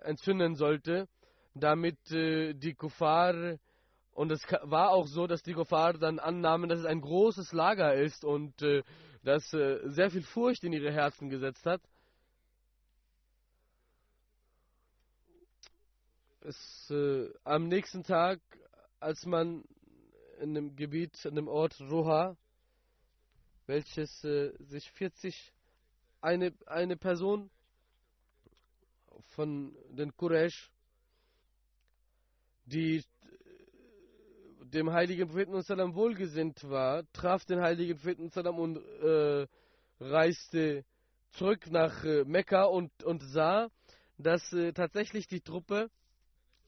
[0.00, 1.06] entzünden sollte,
[1.54, 3.58] damit die Kuffar
[4.12, 7.94] und es war auch so, dass die Kuffar dann annahmen, dass es ein großes Lager
[7.94, 8.82] ist und äh,
[9.22, 11.80] das äh, sehr viel Furcht in ihre Herzen gesetzt hat.
[16.40, 18.40] Es, äh, am nächsten Tag,
[19.00, 19.64] als man
[20.40, 22.36] in dem Gebiet, in dem Ort Roha,
[23.66, 25.52] welches äh, sich 40
[26.20, 27.50] eine, eine Person
[29.28, 30.70] von den Quraysh,
[32.66, 33.02] die
[34.72, 39.46] dem heiligen Propheten wohlgesinnt war, traf den heiligen Propheten und äh,
[40.00, 40.84] reiste
[41.32, 43.68] zurück nach äh, Mekka und, und sah,
[44.18, 45.90] dass äh, tatsächlich die Truppe,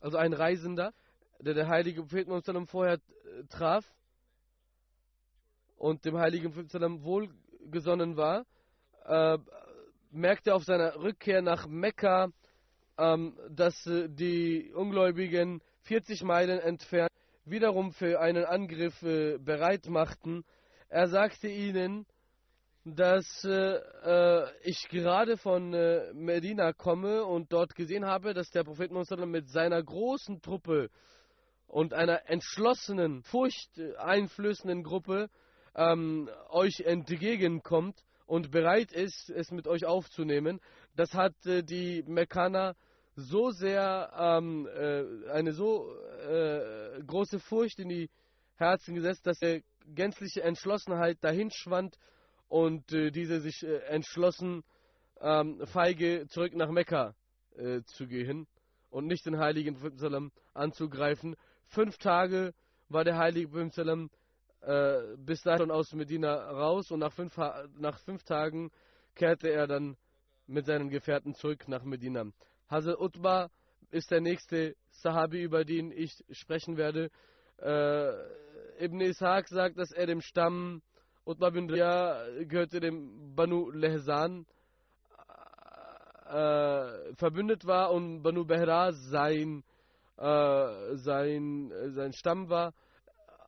[0.01, 0.93] also ein Reisender,
[1.41, 3.85] der der heilige Propheten vorher äh, traf
[5.77, 8.45] und dem heiligen Propheten wohlgesonnen war,
[9.05, 9.39] äh,
[10.11, 12.29] merkte auf seiner Rückkehr nach Mekka,
[12.99, 17.11] ähm, dass äh, die Ungläubigen 40 Meilen entfernt
[17.45, 20.45] wiederum für einen Angriff äh, bereit machten.
[20.89, 22.07] Er sagte ihnen,
[22.85, 28.65] dass äh, äh ich gerade von äh, Medina komme und dort gesehen habe, dass der
[28.65, 30.91] Prophet Muhammad mit seiner großen Truppe
[31.67, 35.29] und einer entschlossenen, furchteinflößenden Gruppe
[35.75, 40.61] ähm, euch entgegenkommt und bereit ist, es mit euch aufzunehmen.
[40.95, 42.77] Das hat äh, die Mekkaner
[43.17, 45.95] so sehr ähm, äh, eine so
[46.29, 48.11] äh, große Furcht in die
[48.57, 51.97] Herzen gesetzt, dass er gänzliche Entschlossenheit dahin schwand
[52.49, 54.65] und äh, diese sich äh, entschlossen,
[55.21, 57.15] ähm, feige zurück nach Mekka
[57.57, 58.47] äh, zu gehen
[58.91, 61.37] und nicht den heiligen Prophet anzugreifen.
[61.69, 62.53] Fünf Tage
[62.89, 64.11] war der heilige Prophet
[64.61, 68.71] äh, bis dahin aus Medina raus und nach fünf, nach fünf Tagen
[69.15, 69.97] kehrte er dann
[70.47, 72.27] mit seinen Gefährten zurück nach Medina.
[72.75, 73.51] Hazrat Utbah
[73.93, 77.09] ist der nächste Sahabi, über den ich sprechen werde.
[77.59, 80.83] Äh, Ibn Ishaq sagt, dass er dem Stamm
[81.25, 84.45] Utbah bin Riyah gehörte dem Banu Lehsan
[86.27, 89.63] äh, verbündet war und Banu Behra sein
[90.17, 92.75] äh, sein, sein Stamm war.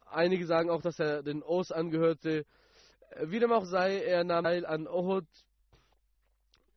[0.06, 2.46] Einige sagen auch, dass er den Os angehörte.
[3.24, 5.26] Wie dem auch sei, er nahm teil an Ohud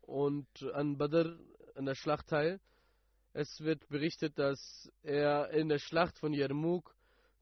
[0.01, 1.37] und an Badr,
[1.79, 2.59] an der Schlacht teil.
[3.31, 6.93] Es wird berichtet, dass er in der Schlacht von Yarmouk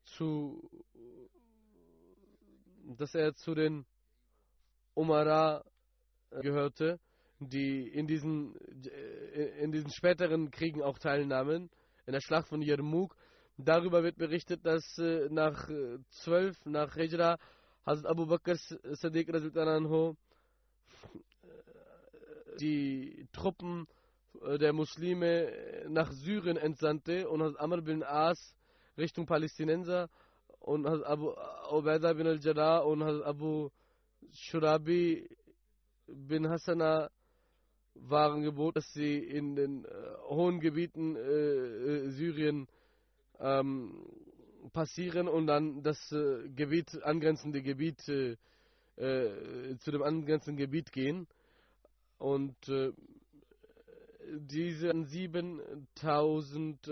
[0.06, 0.70] zu,
[2.98, 3.86] dass er zu den
[4.94, 5.64] Umara
[6.30, 7.00] gehörte,
[7.40, 8.56] die in diesen,
[9.60, 11.72] in diesen späteren Kriegen auch teilnahmen,
[12.06, 13.16] in der Schlacht von Yarmouk.
[13.58, 17.40] Darüber wird berichtet, dass äh, nach äh, zwölf, nach Hijra,
[17.88, 20.14] Hazrat Abu Bakr Sadiq äh,
[22.60, 23.88] die Truppen
[24.60, 28.56] der Muslime nach Syrien entsandte und Hazrat Amr bin As
[28.98, 30.10] Richtung Palästinenser
[30.60, 31.34] und Hazrat Abu
[31.72, 33.70] Ubaidah bin al-Jarrah und Hazrat Abu
[34.32, 35.30] Shurabi
[36.08, 37.10] bin Hassana
[37.96, 39.90] waren gebot, dass sie in den äh,
[40.30, 42.68] hohen Gebieten äh, äh, Syrien
[43.40, 44.06] ähm,
[44.74, 48.36] passieren und dann das äh, Gebiet, angrenzende Gebiet äh,
[48.98, 51.28] äh, zu dem angrenzenden Gebiet gehen.
[52.18, 52.56] Und
[54.40, 56.88] diese 7000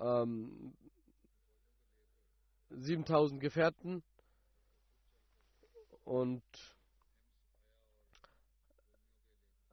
[0.00, 0.74] ähm,
[2.70, 4.02] 7000 Gefährten
[6.04, 6.42] und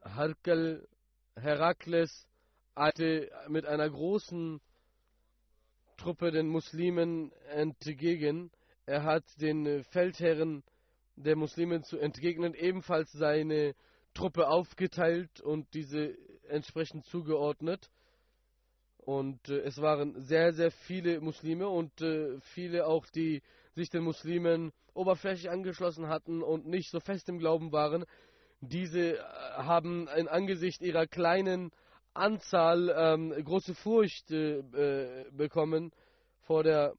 [0.02, 0.88] Herkel,
[1.36, 2.26] Herakles
[2.74, 4.60] eilte mit einer großen
[5.96, 8.50] Truppe den Muslimen entgegen.
[8.86, 10.62] Er hat den Feldherren
[11.16, 13.74] der Muslimen zu entgegnen ebenfalls seine
[14.18, 17.88] Truppe aufgeteilt und diese entsprechend zugeordnet.
[18.98, 23.42] Und äh, es waren sehr, sehr viele Muslime und äh, viele auch, die
[23.76, 28.04] sich den Muslimen oberflächlich angeschlossen hatten und nicht so fest im Glauben waren.
[28.60, 29.22] Diese äh,
[29.54, 31.70] haben in Angesicht ihrer kleinen
[32.12, 35.92] Anzahl ähm, große Furcht äh, äh, bekommen
[36.40, 36.92] vor der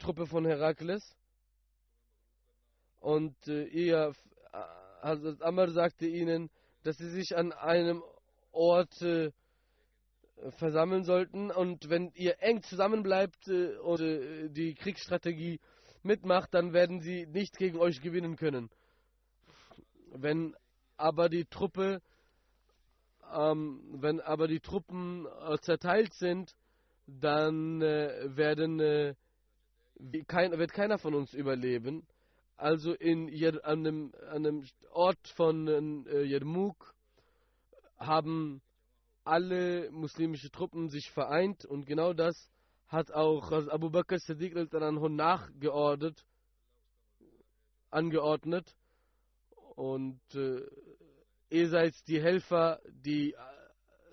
[0.00, 1.16] Truppe von Herakles.
[3.00, 4.12] Und äh, ihr,
[5.02, 6.50] Hazrat Amr sagte ihnen,
[6.84, 8.02] dass sie sich an einem
[8.52, 9.32] Ort äh,
[10.58, 11.50] versammeln sollten.
[11.50, 15.60] Und wenn ihr eng zusammenbleibt äh, und äh, die Kriegsstrategie
[16.02, 18.70] mitmacht, dann werden sie nicht gegen euch gewinnen können.
[20.12, 20.54] Wenn
[20.96, 22.00] aber die Truppe,
[23.34, 26.54] ähm, wenn aber die Truppen äh, zerteilt sind,
[27.06, 29.14] dann werden
[30.26, 32.06] kein, wird keiner von uns überleben.
[32.56, 33.28] Also in
[33.64, 36.94] an einem, an einem Ort von äh, Yarmouk
[37.98, 38.62] haben
[39.24, 42.50] alle muslimische Truppen sich vereint und genau das
[42.88, 46.24] hat auch Abu Bakr Siddiq nachgeordnet,
[47.90, 48.76] angeordnet.
[49.74, 50.60] Und äh,
[51.50, 53.36] ihr seid die Helfer, die äh,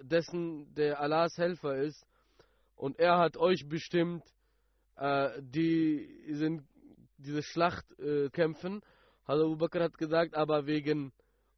[0.01, 2.03] dessen der Allahs Helfer ist.
[2.75, 4.23] Und er hat euch bestimmt,
[4.95, 6.63] äh, die sind
[7.21, 8.81] diese Schlacht äh, kämpfen.
[9.25, 11.13] Abu Bakr hat gesagt, aber wegen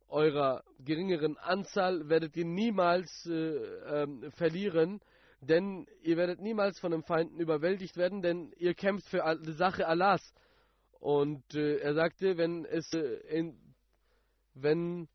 [0.08, 5.02] eurer geringeren Anzahl werdet ihr niemals äh, ähm, verlieren,
[5.42, 9.88] denn ihr werdet niemals von den Feinden überwältigt werden, denn ihr kämpft für die Sache
[9.88, 10.34] Allahs.
[11.00, 13.58] Und äh, er sagte, wenn es äh, in,
[14.54, 15.10] wenn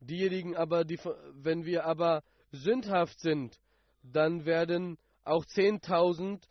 [0.00, 0.98] diejenigen aber, die,
[1.34, 3.58] wenn wir aber sündhaft sind,
[4.02, 6.42] dann werden auch 10.000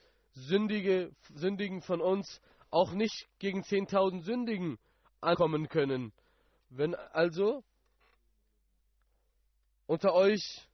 [0.47, 4.77] Sündige, Sündigen von uns auch nicht gegen 10.000 Sündigen
[5.21, 6.13] ankommen können.
[6.69, 7.63] Wenn also
[9.87, 10.67] unter euch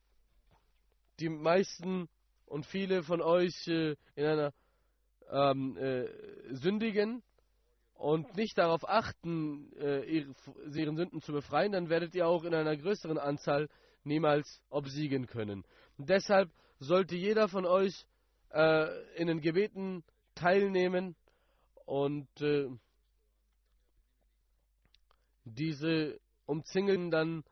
[1.19, 2.09] die meisten
[2.45, 4.53] und viele von euch äh, in einer
[5.31, 6.07] ähm, äh,
[6.53, 7.23] sündigen
[7.93, 10.35] und nicht darauf achten, äh, ihre,
[10.73, 13.69] ihren Sünden zu befreien, dann werdet ihr auch in einer größeren Anzahl
[14.03, 15.63] niemals obsiegen können.
[15.97, 18.05] Und deshalb sollte jeder von euch
[18.51, 20.03] äh, in den Gebeten
[20.35, 21.15] teilnehmen
[21.85, 22.69] und äh,
[25.45, 27.43] diese umzingeln dann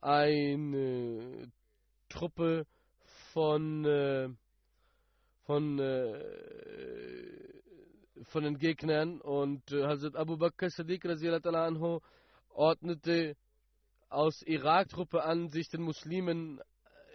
[0.00, 1.50] eine
[2.08, 2.66] Truppe
[3.32, 4.28] von, äh,
[5.44, 6.24] von, äh,
[8.24, 12.00] von den Gegnern und äh, Hazrat Abu Bakr Sadiq anhu
[12.48, 13.36] ordnete
[14.08, 16.60] aus Irak Truppe an, sich den Muslimen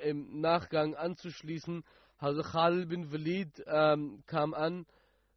[0.01, 1.83] im Nachgang anzuschließen.
[2.17, 4.85] Hazrat Khalid bin Walid ähm, kam an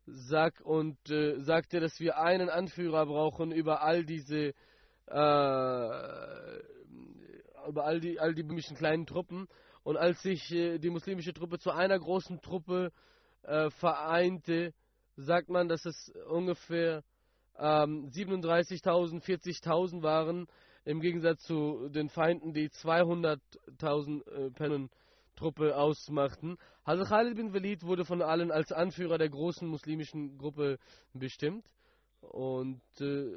[0.07, 4.55] sag, und äh, sagte, dass wir einen Anführer brauchen über all diese
[5.07, 5.89] äh,
[7.68, 9.49] über all die all die böhmischen kleinen Truppen.
[9.83, 12.93] Und als sich äh, die muslimische Truppe zu einer großen Truppe
[13.43, 14.72] äh, vereinte,
[15.16, 17.03] sagt man, dass es ungefähr
[17.59, 20.47] ähm, 37.000, 40.000 waren,
[20.85, 24.91] im Gegensatz zu den Feinden, die 200.000 äh, Pennen
[25.39, 26.59] Truppe ausmachten.
[26.84, 30.80] Hazrat Khalid bin Walid wurde von allen als Anführer der großen muslimischen Gruppe
[31.12, 31.64] bestimmt
[32.20, 33.36] und äh,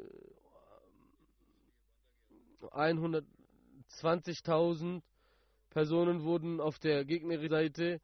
[2.63, 5.03] 120.000
[5.69, 8.01] Personen wurden auf der gegnerischen Seite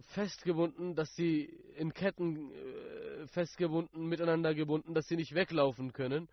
[0.00, 1.44] festgebunden, dass sie
[1.76, 6.28] in Ketten äh, festgebunden, miteinander gebunden, dass sie nicht weglaufen können.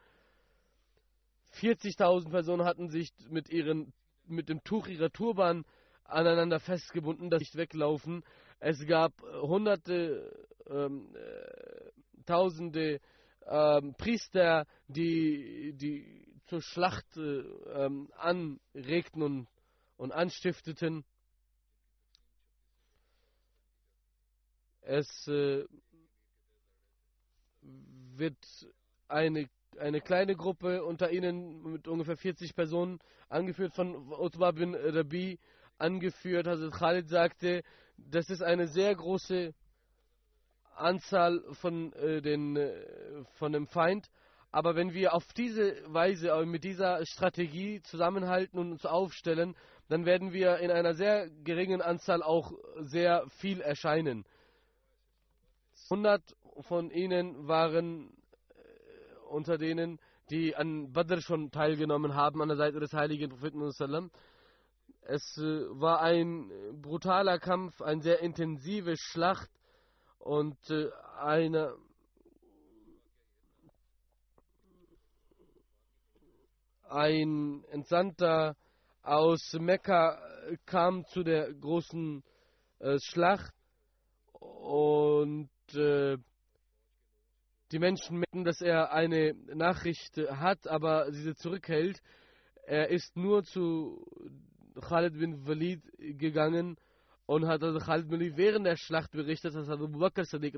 [1.62, 3.94] 40.000 Personen hatten sich mit, ihren,
[4.30, 5.66] mit dem Tuch ihrer Turban
[6.04, 8.24] aneinander festgebunden, dass sie nicht weglaufen.
[8.60, 13.00] Es gab hunderte, ähm, äh, tausende
[13.46, 19.48] ähm, Priester, die, die zur Schlacht äh, ähm, anregten und,
[19.98, 21.04] und anstifteten.
[24.82, 25.66] Es äh,
[27.62, 28.38] wird
[29.08, 29.50] eine,
[29.80, 33.00] eine kleine Gruppe unter ihnen mit ungefähr 40 Personen,
[33.30, 35.40] angeführt von Utbah bin Rabi,
[35.78, 36.48] angeführt.
[36.48, 37.64] Also Khalid sagte,
[37.98, 39.54] das ist eine sehr große
[40.76, 44.08] Anzahl von, äh, den, äh, von dem Feind.
[44.52, 49.56] Aber wenn wir auf diese Weise, äh, mit dieser Strategie zusammenhalten und uns aufstellen,
[49.90, 54.26] dann werden wir in einer sehr geringen Anzahl auch sehr viel erscheinen.
[55.90, 56.22] 100
[56.62, 58.12] von ihnen waren
[59.30, 60.00] unter denen,
[60.30, 63.62] die an Badr schon teilgenommen haben, an der Seite des heiligen Propheten.
[65.02, 65.42] Es äh,
[65.80, 66.52] war ein
[66.82, 69.50] brutaler Kampf, eine sehr intensive Schlacht
[70.20, 71.76] und äh, eine
[76.90, 78.56] ein Entsandter
[79.04, 80.20] aus Mekka
[80.66, 82.24] kam zu der großen
[82.80, 83.54] äh, Schlacht
[84.34, 86.18] und äh,
[87.72, 92.02] die Menschen merken, dass er eine Nachricht hat, aber sie zurückhält.
[92.66, 94.06] Er ist nur zu
[94.82, 96.78] Khalid bin Walid gegangen
[97.26, 100.56] und hat also Khalid bin Walid während der Schlacht berichtet, dass Abu Bakr Sadiq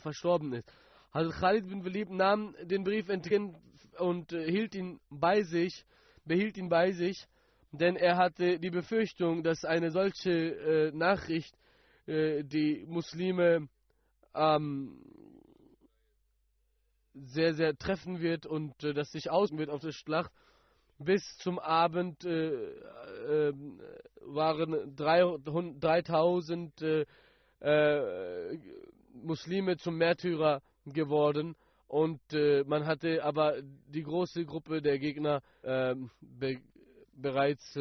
[0.00, 0.72] verstorben ist.
[1.10, 3.56] Also Khalid bin Walid nahm den Brief entgegen
[3.98, 5.84] und äh, hielt ihn bei sich,
[6.24, 7.26] behielt ihn bei sich,
[7.72, 11.54] denn er hatte die Befürchtung, dass eine solche äh, Nachricht
[12.06, 13.68] äh, die Muslime
[14.34, 15.02] ähm,
[17.24, 20.32] sehr, sehr treffen wird und äh, das sich aus wird auf der Schlacht.
[20.98, 23.52] Bis zum Abend äh, äh,
[24.20, 27.04] waren 3000 äh,
[27.60, 28.58] äh,
[29.12, 31.54] Muslime zum Märtyrer geworden
[31.88, 36.58] und äh, man hatte aber die große Gruppe der Gegner ähm, be
[37.18, 37.78] bereits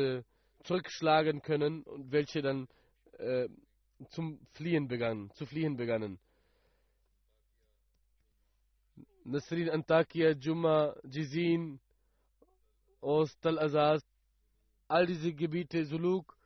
[0.64, 2.70] zurückschlagen können und welche dann
[4.12, 6.20] zum Fliehen begannen, zu fliehen begannen.
[9.26, 11.80] Nasrin Antakya, Jumma, Jizin,
[13.02, 14.02] Ost, Tal Azaz,
[14.88, 16.38] all diese Gebiete, Suluk,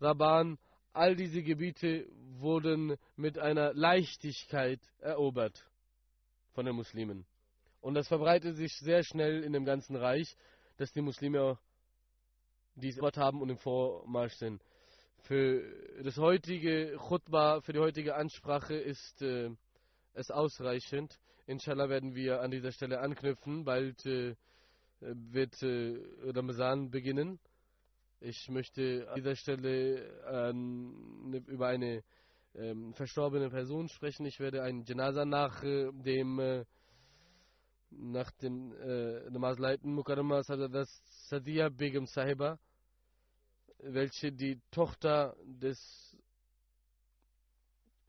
[0.00, 0.58] Raban,
[0.94, 2.06] all diese Gebiete
[2.38, 5.62] wurden mit einer Leichtigkeit erobert
[6.52, 7.26] von den Muslimen.
[7.82, 10.34] Und das verbreitet sich sehr schnell in dem ganzen Reich,
[10.78, 11.58] dass die Muslime
[12.74, 14.64] dies erobert haben und im Vormarsch sind.
[15.24, 15.62] Für
[16.02, 19.50] das heutige Khutbah, für die heutige Ansprache ist äh,
[20.18, 21.18] es ausreichend.
[21.46, 23.64] Inshallah werden wir an dieser Stelle anknüpfen.
[23.64, 24.34] Bald äh,
[25.00, 27.38] wird äh, Ramazan beginnen.
[28.20, 30.50] Ich möchte an dieser Stelle äh,
[31.46, 32.02] über eine
[32.54, 34.26] ähm, verstorbene Person sprechen.
[34.26, 36.64] Ich werde ein Janaza nach äh, dem äh,
[37.90, 39.96] nach dem äh, Namaz leiten.
[40.70, 42.58] Das Sadia Begum Sahiba,
[43.78, 45.78] welche die Tochter des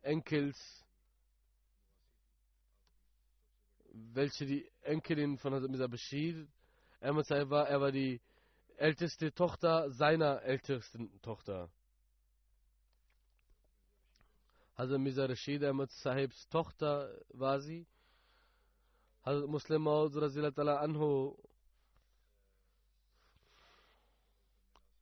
[0.01, 0.57] Enkels
[4.13, 6.47] welche die Enkelin von Hazrat Bashir
[7.01, 7.67] war.
[7.67, 8.21] Er war die
[8.77, 11.69] älteste Tochter seiner ältesten Tochter.
[14.77, 17.85] Hazrat Mirza Rashid Ahmad Sahibs Tochter war sie.
[19.25, 21.37] Hazrat Muslim Maud Anhu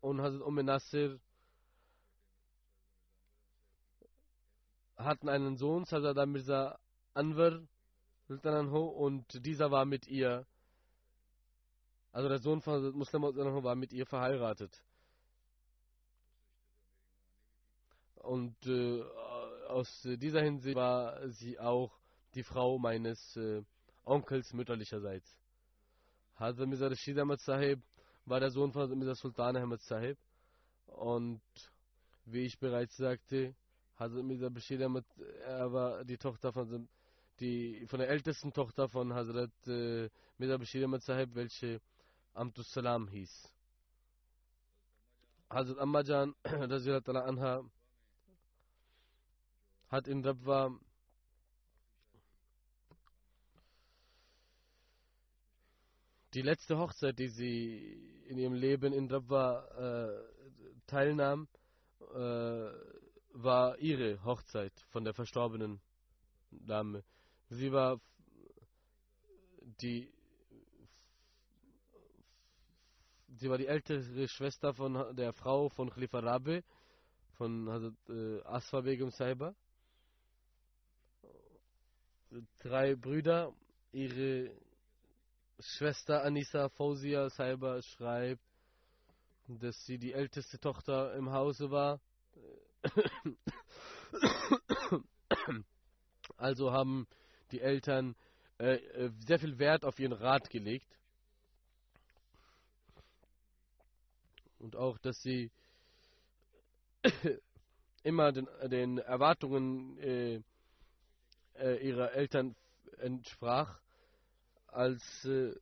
[0.02, 1.20] und Hazrat Umm Nasir
[4.96, 6.80] hatten einen Sohn, Hazrat Mirza
[7.14, 7.62] Anwar
[8.30, 10.46] und dieser war mit ihr,
[12.12, 14.84] also der Sohn von Muslim war mit ihr verheiratet.
[18.16, 19.02] Und äh,
[19.70, 21.98] aus dieser Hinsicht war sie auch
[22.34, 23.64] die Frau meines äh,
[24.04, 25.38] Onkels mütterlicherseits.
[26.36, 27.82] Hazrat Mirza Rashid Ahmad Sahib
[28.26, 30.18] war der Sohn von Mirza Sultan Ahmad Sahib.
[30.88, 31.42] Und
[32.26, 33.56] wie ich bereits sagte,
[33.98, 35.06] Hazrat Mirza Bashir Ahmad,
[35.46, 36.90] er war die Tochter von
[37.40, 41.82] die von der ältesten Tochter von Hazrat äh, Mirza Sahib, welche
[42.34, 43.54] Amtus Salam hieß.
[45.50, 47.64] Hazrat Ammajan anha
[49.90, 50.78] hat in Rabwa
[56.34, 60.38] die letzte Hochzeit, die sie in ihrem Leben in Rabwa äh,
[60.86, 61.48] teilnahm,
[62.14, 62.70] äh,
[63.34, 65.80] war ihre Hochzeit von der verstorbenen
[66.52, 67.04] Dame.
[67.50, 68.00] Sie war
[69.82, 70.12] die
[73.38, 76.62] sie war die ältere Schwester von der Frau von Khalifa Rabi,
[77.38, 79.56] von Hazrat äh, Asfa Begum Saiba.
[82.60, 83.54] Drei Brüder,
[83.94, 84.52] ihre
[85.60, 88.44] Schwester Anissa Fausia Saiba schreibt,
[89.48, 92.02] dass sie die älteste Tochter im Hause war.
[96.38, 97.08] Also haben
[97.52, 98.16] die Eltern
[98.60, 100.88] äh, äh, sehr viel Wert auf ihren Rat gelegt.
[104.60, 105.52] Und auch, dass sie
[108.04, 110.42] immer den, den Erwartungen äh,
[111.60, 112.56] äh, ihrer Eltern
[113.00, 113.80] entsprach,
[114.68, 115.54] als äh,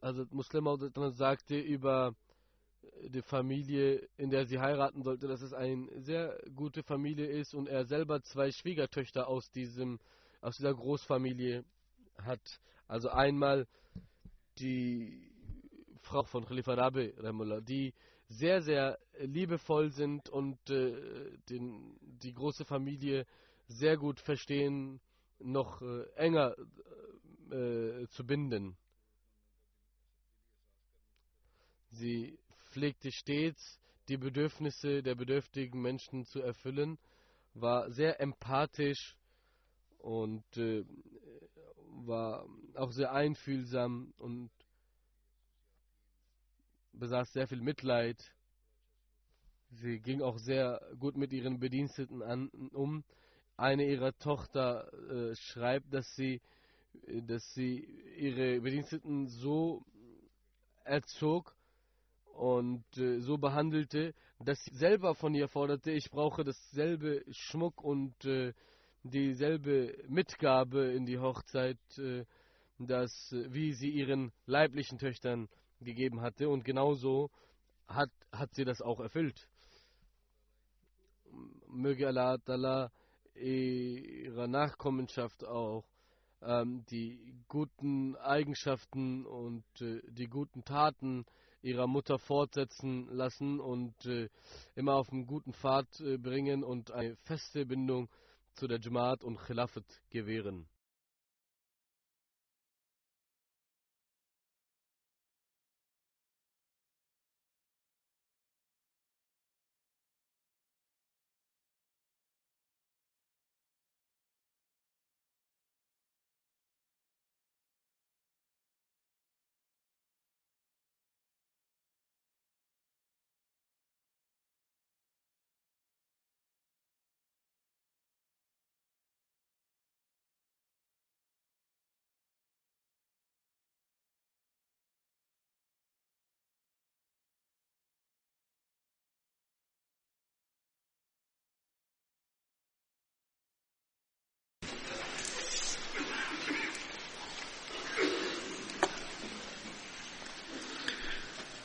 [0.00, 0.68] also Muslim
[1.12, 2.14] sagte über
[3.08, 7.68] die Familie, in der sie heiraten sollte, dass es eine sehr gute Familie ist und
[7.68, 9.98] er selber zwei Schwiegertöchter aus diesem
[10.40, 11.64] aus dieser Großfamilie
[12.22, 12.60] hat.
[12.86, 13.66] Also einmal
[14.58, 15.30] die
[16.02, 17.12] Frau von Khalifa Rabi,
[17.62, 17.92] die
[18.28, 23.26] sehr, sehr liebevoll sind und äh, den, die große Familie
[23.68, 25.00] sehr gut verstehen,
[25.40, 26.56] noch äh, enger
[27.50, 28.76] äh, zu binden.
[31.90, 32.38] Sie
[32.76, 36.98] pflegte stets die Bedürfnisse der bedürftigen Menschen zu erfüllen,
[37.54, 39.16] war sehr empathisch
[39.98, 40.84] und äh,
[42.04, 44.50] war auch sehr einfühlsam und
[46.92, 48.22] besaß sehr viel Mitleid.
[49.70, 53.04] Sie ging auch sehr gut mit ihren Bediensteten an, um.
[53.56, 56.42] Eine ihrer Tochter äh, schreibt, dass sie,
[57.22, 57.78] dass sie
[58.18, 59.82] ihre Bediensteten so
[60.84, 61.55] erzog,
[62.36, 68.24] und äh, so behandelte, dass sie selber von ihr forderte, ich brauche dasselbe Schmuck und
[68.24, 68.52] äh,
[69.02, 72.24] dieselbe Mitgabe in die Hochzeit, äh,
[72.78, 73.10] das,
[73.48, 75.48] wie sie ihren leiblichen Töchtern
[75.80, 76.50] gegeben hatte.
[76.50, 77.30] Und genauso
[77.88, 79.48] hat, hat sie das auch erfüllt.
[81.68, 82.90] Möge Allah Ta'ala
[83.34, 85.84] ihrer Nachkommenschaft auch
[86.42, 91.24] ähm, die guten Eigenschaften und äh, die guten Taten
[91.66, 94.28] ihrer Mutter fortsetzen lassen und äh,
[94.76, 98.08] immer auf einen guten Pfad äh, bringen und eine feste Bindung
[98.54, 100.68] zu der Jamaat und Khilafat gewähren.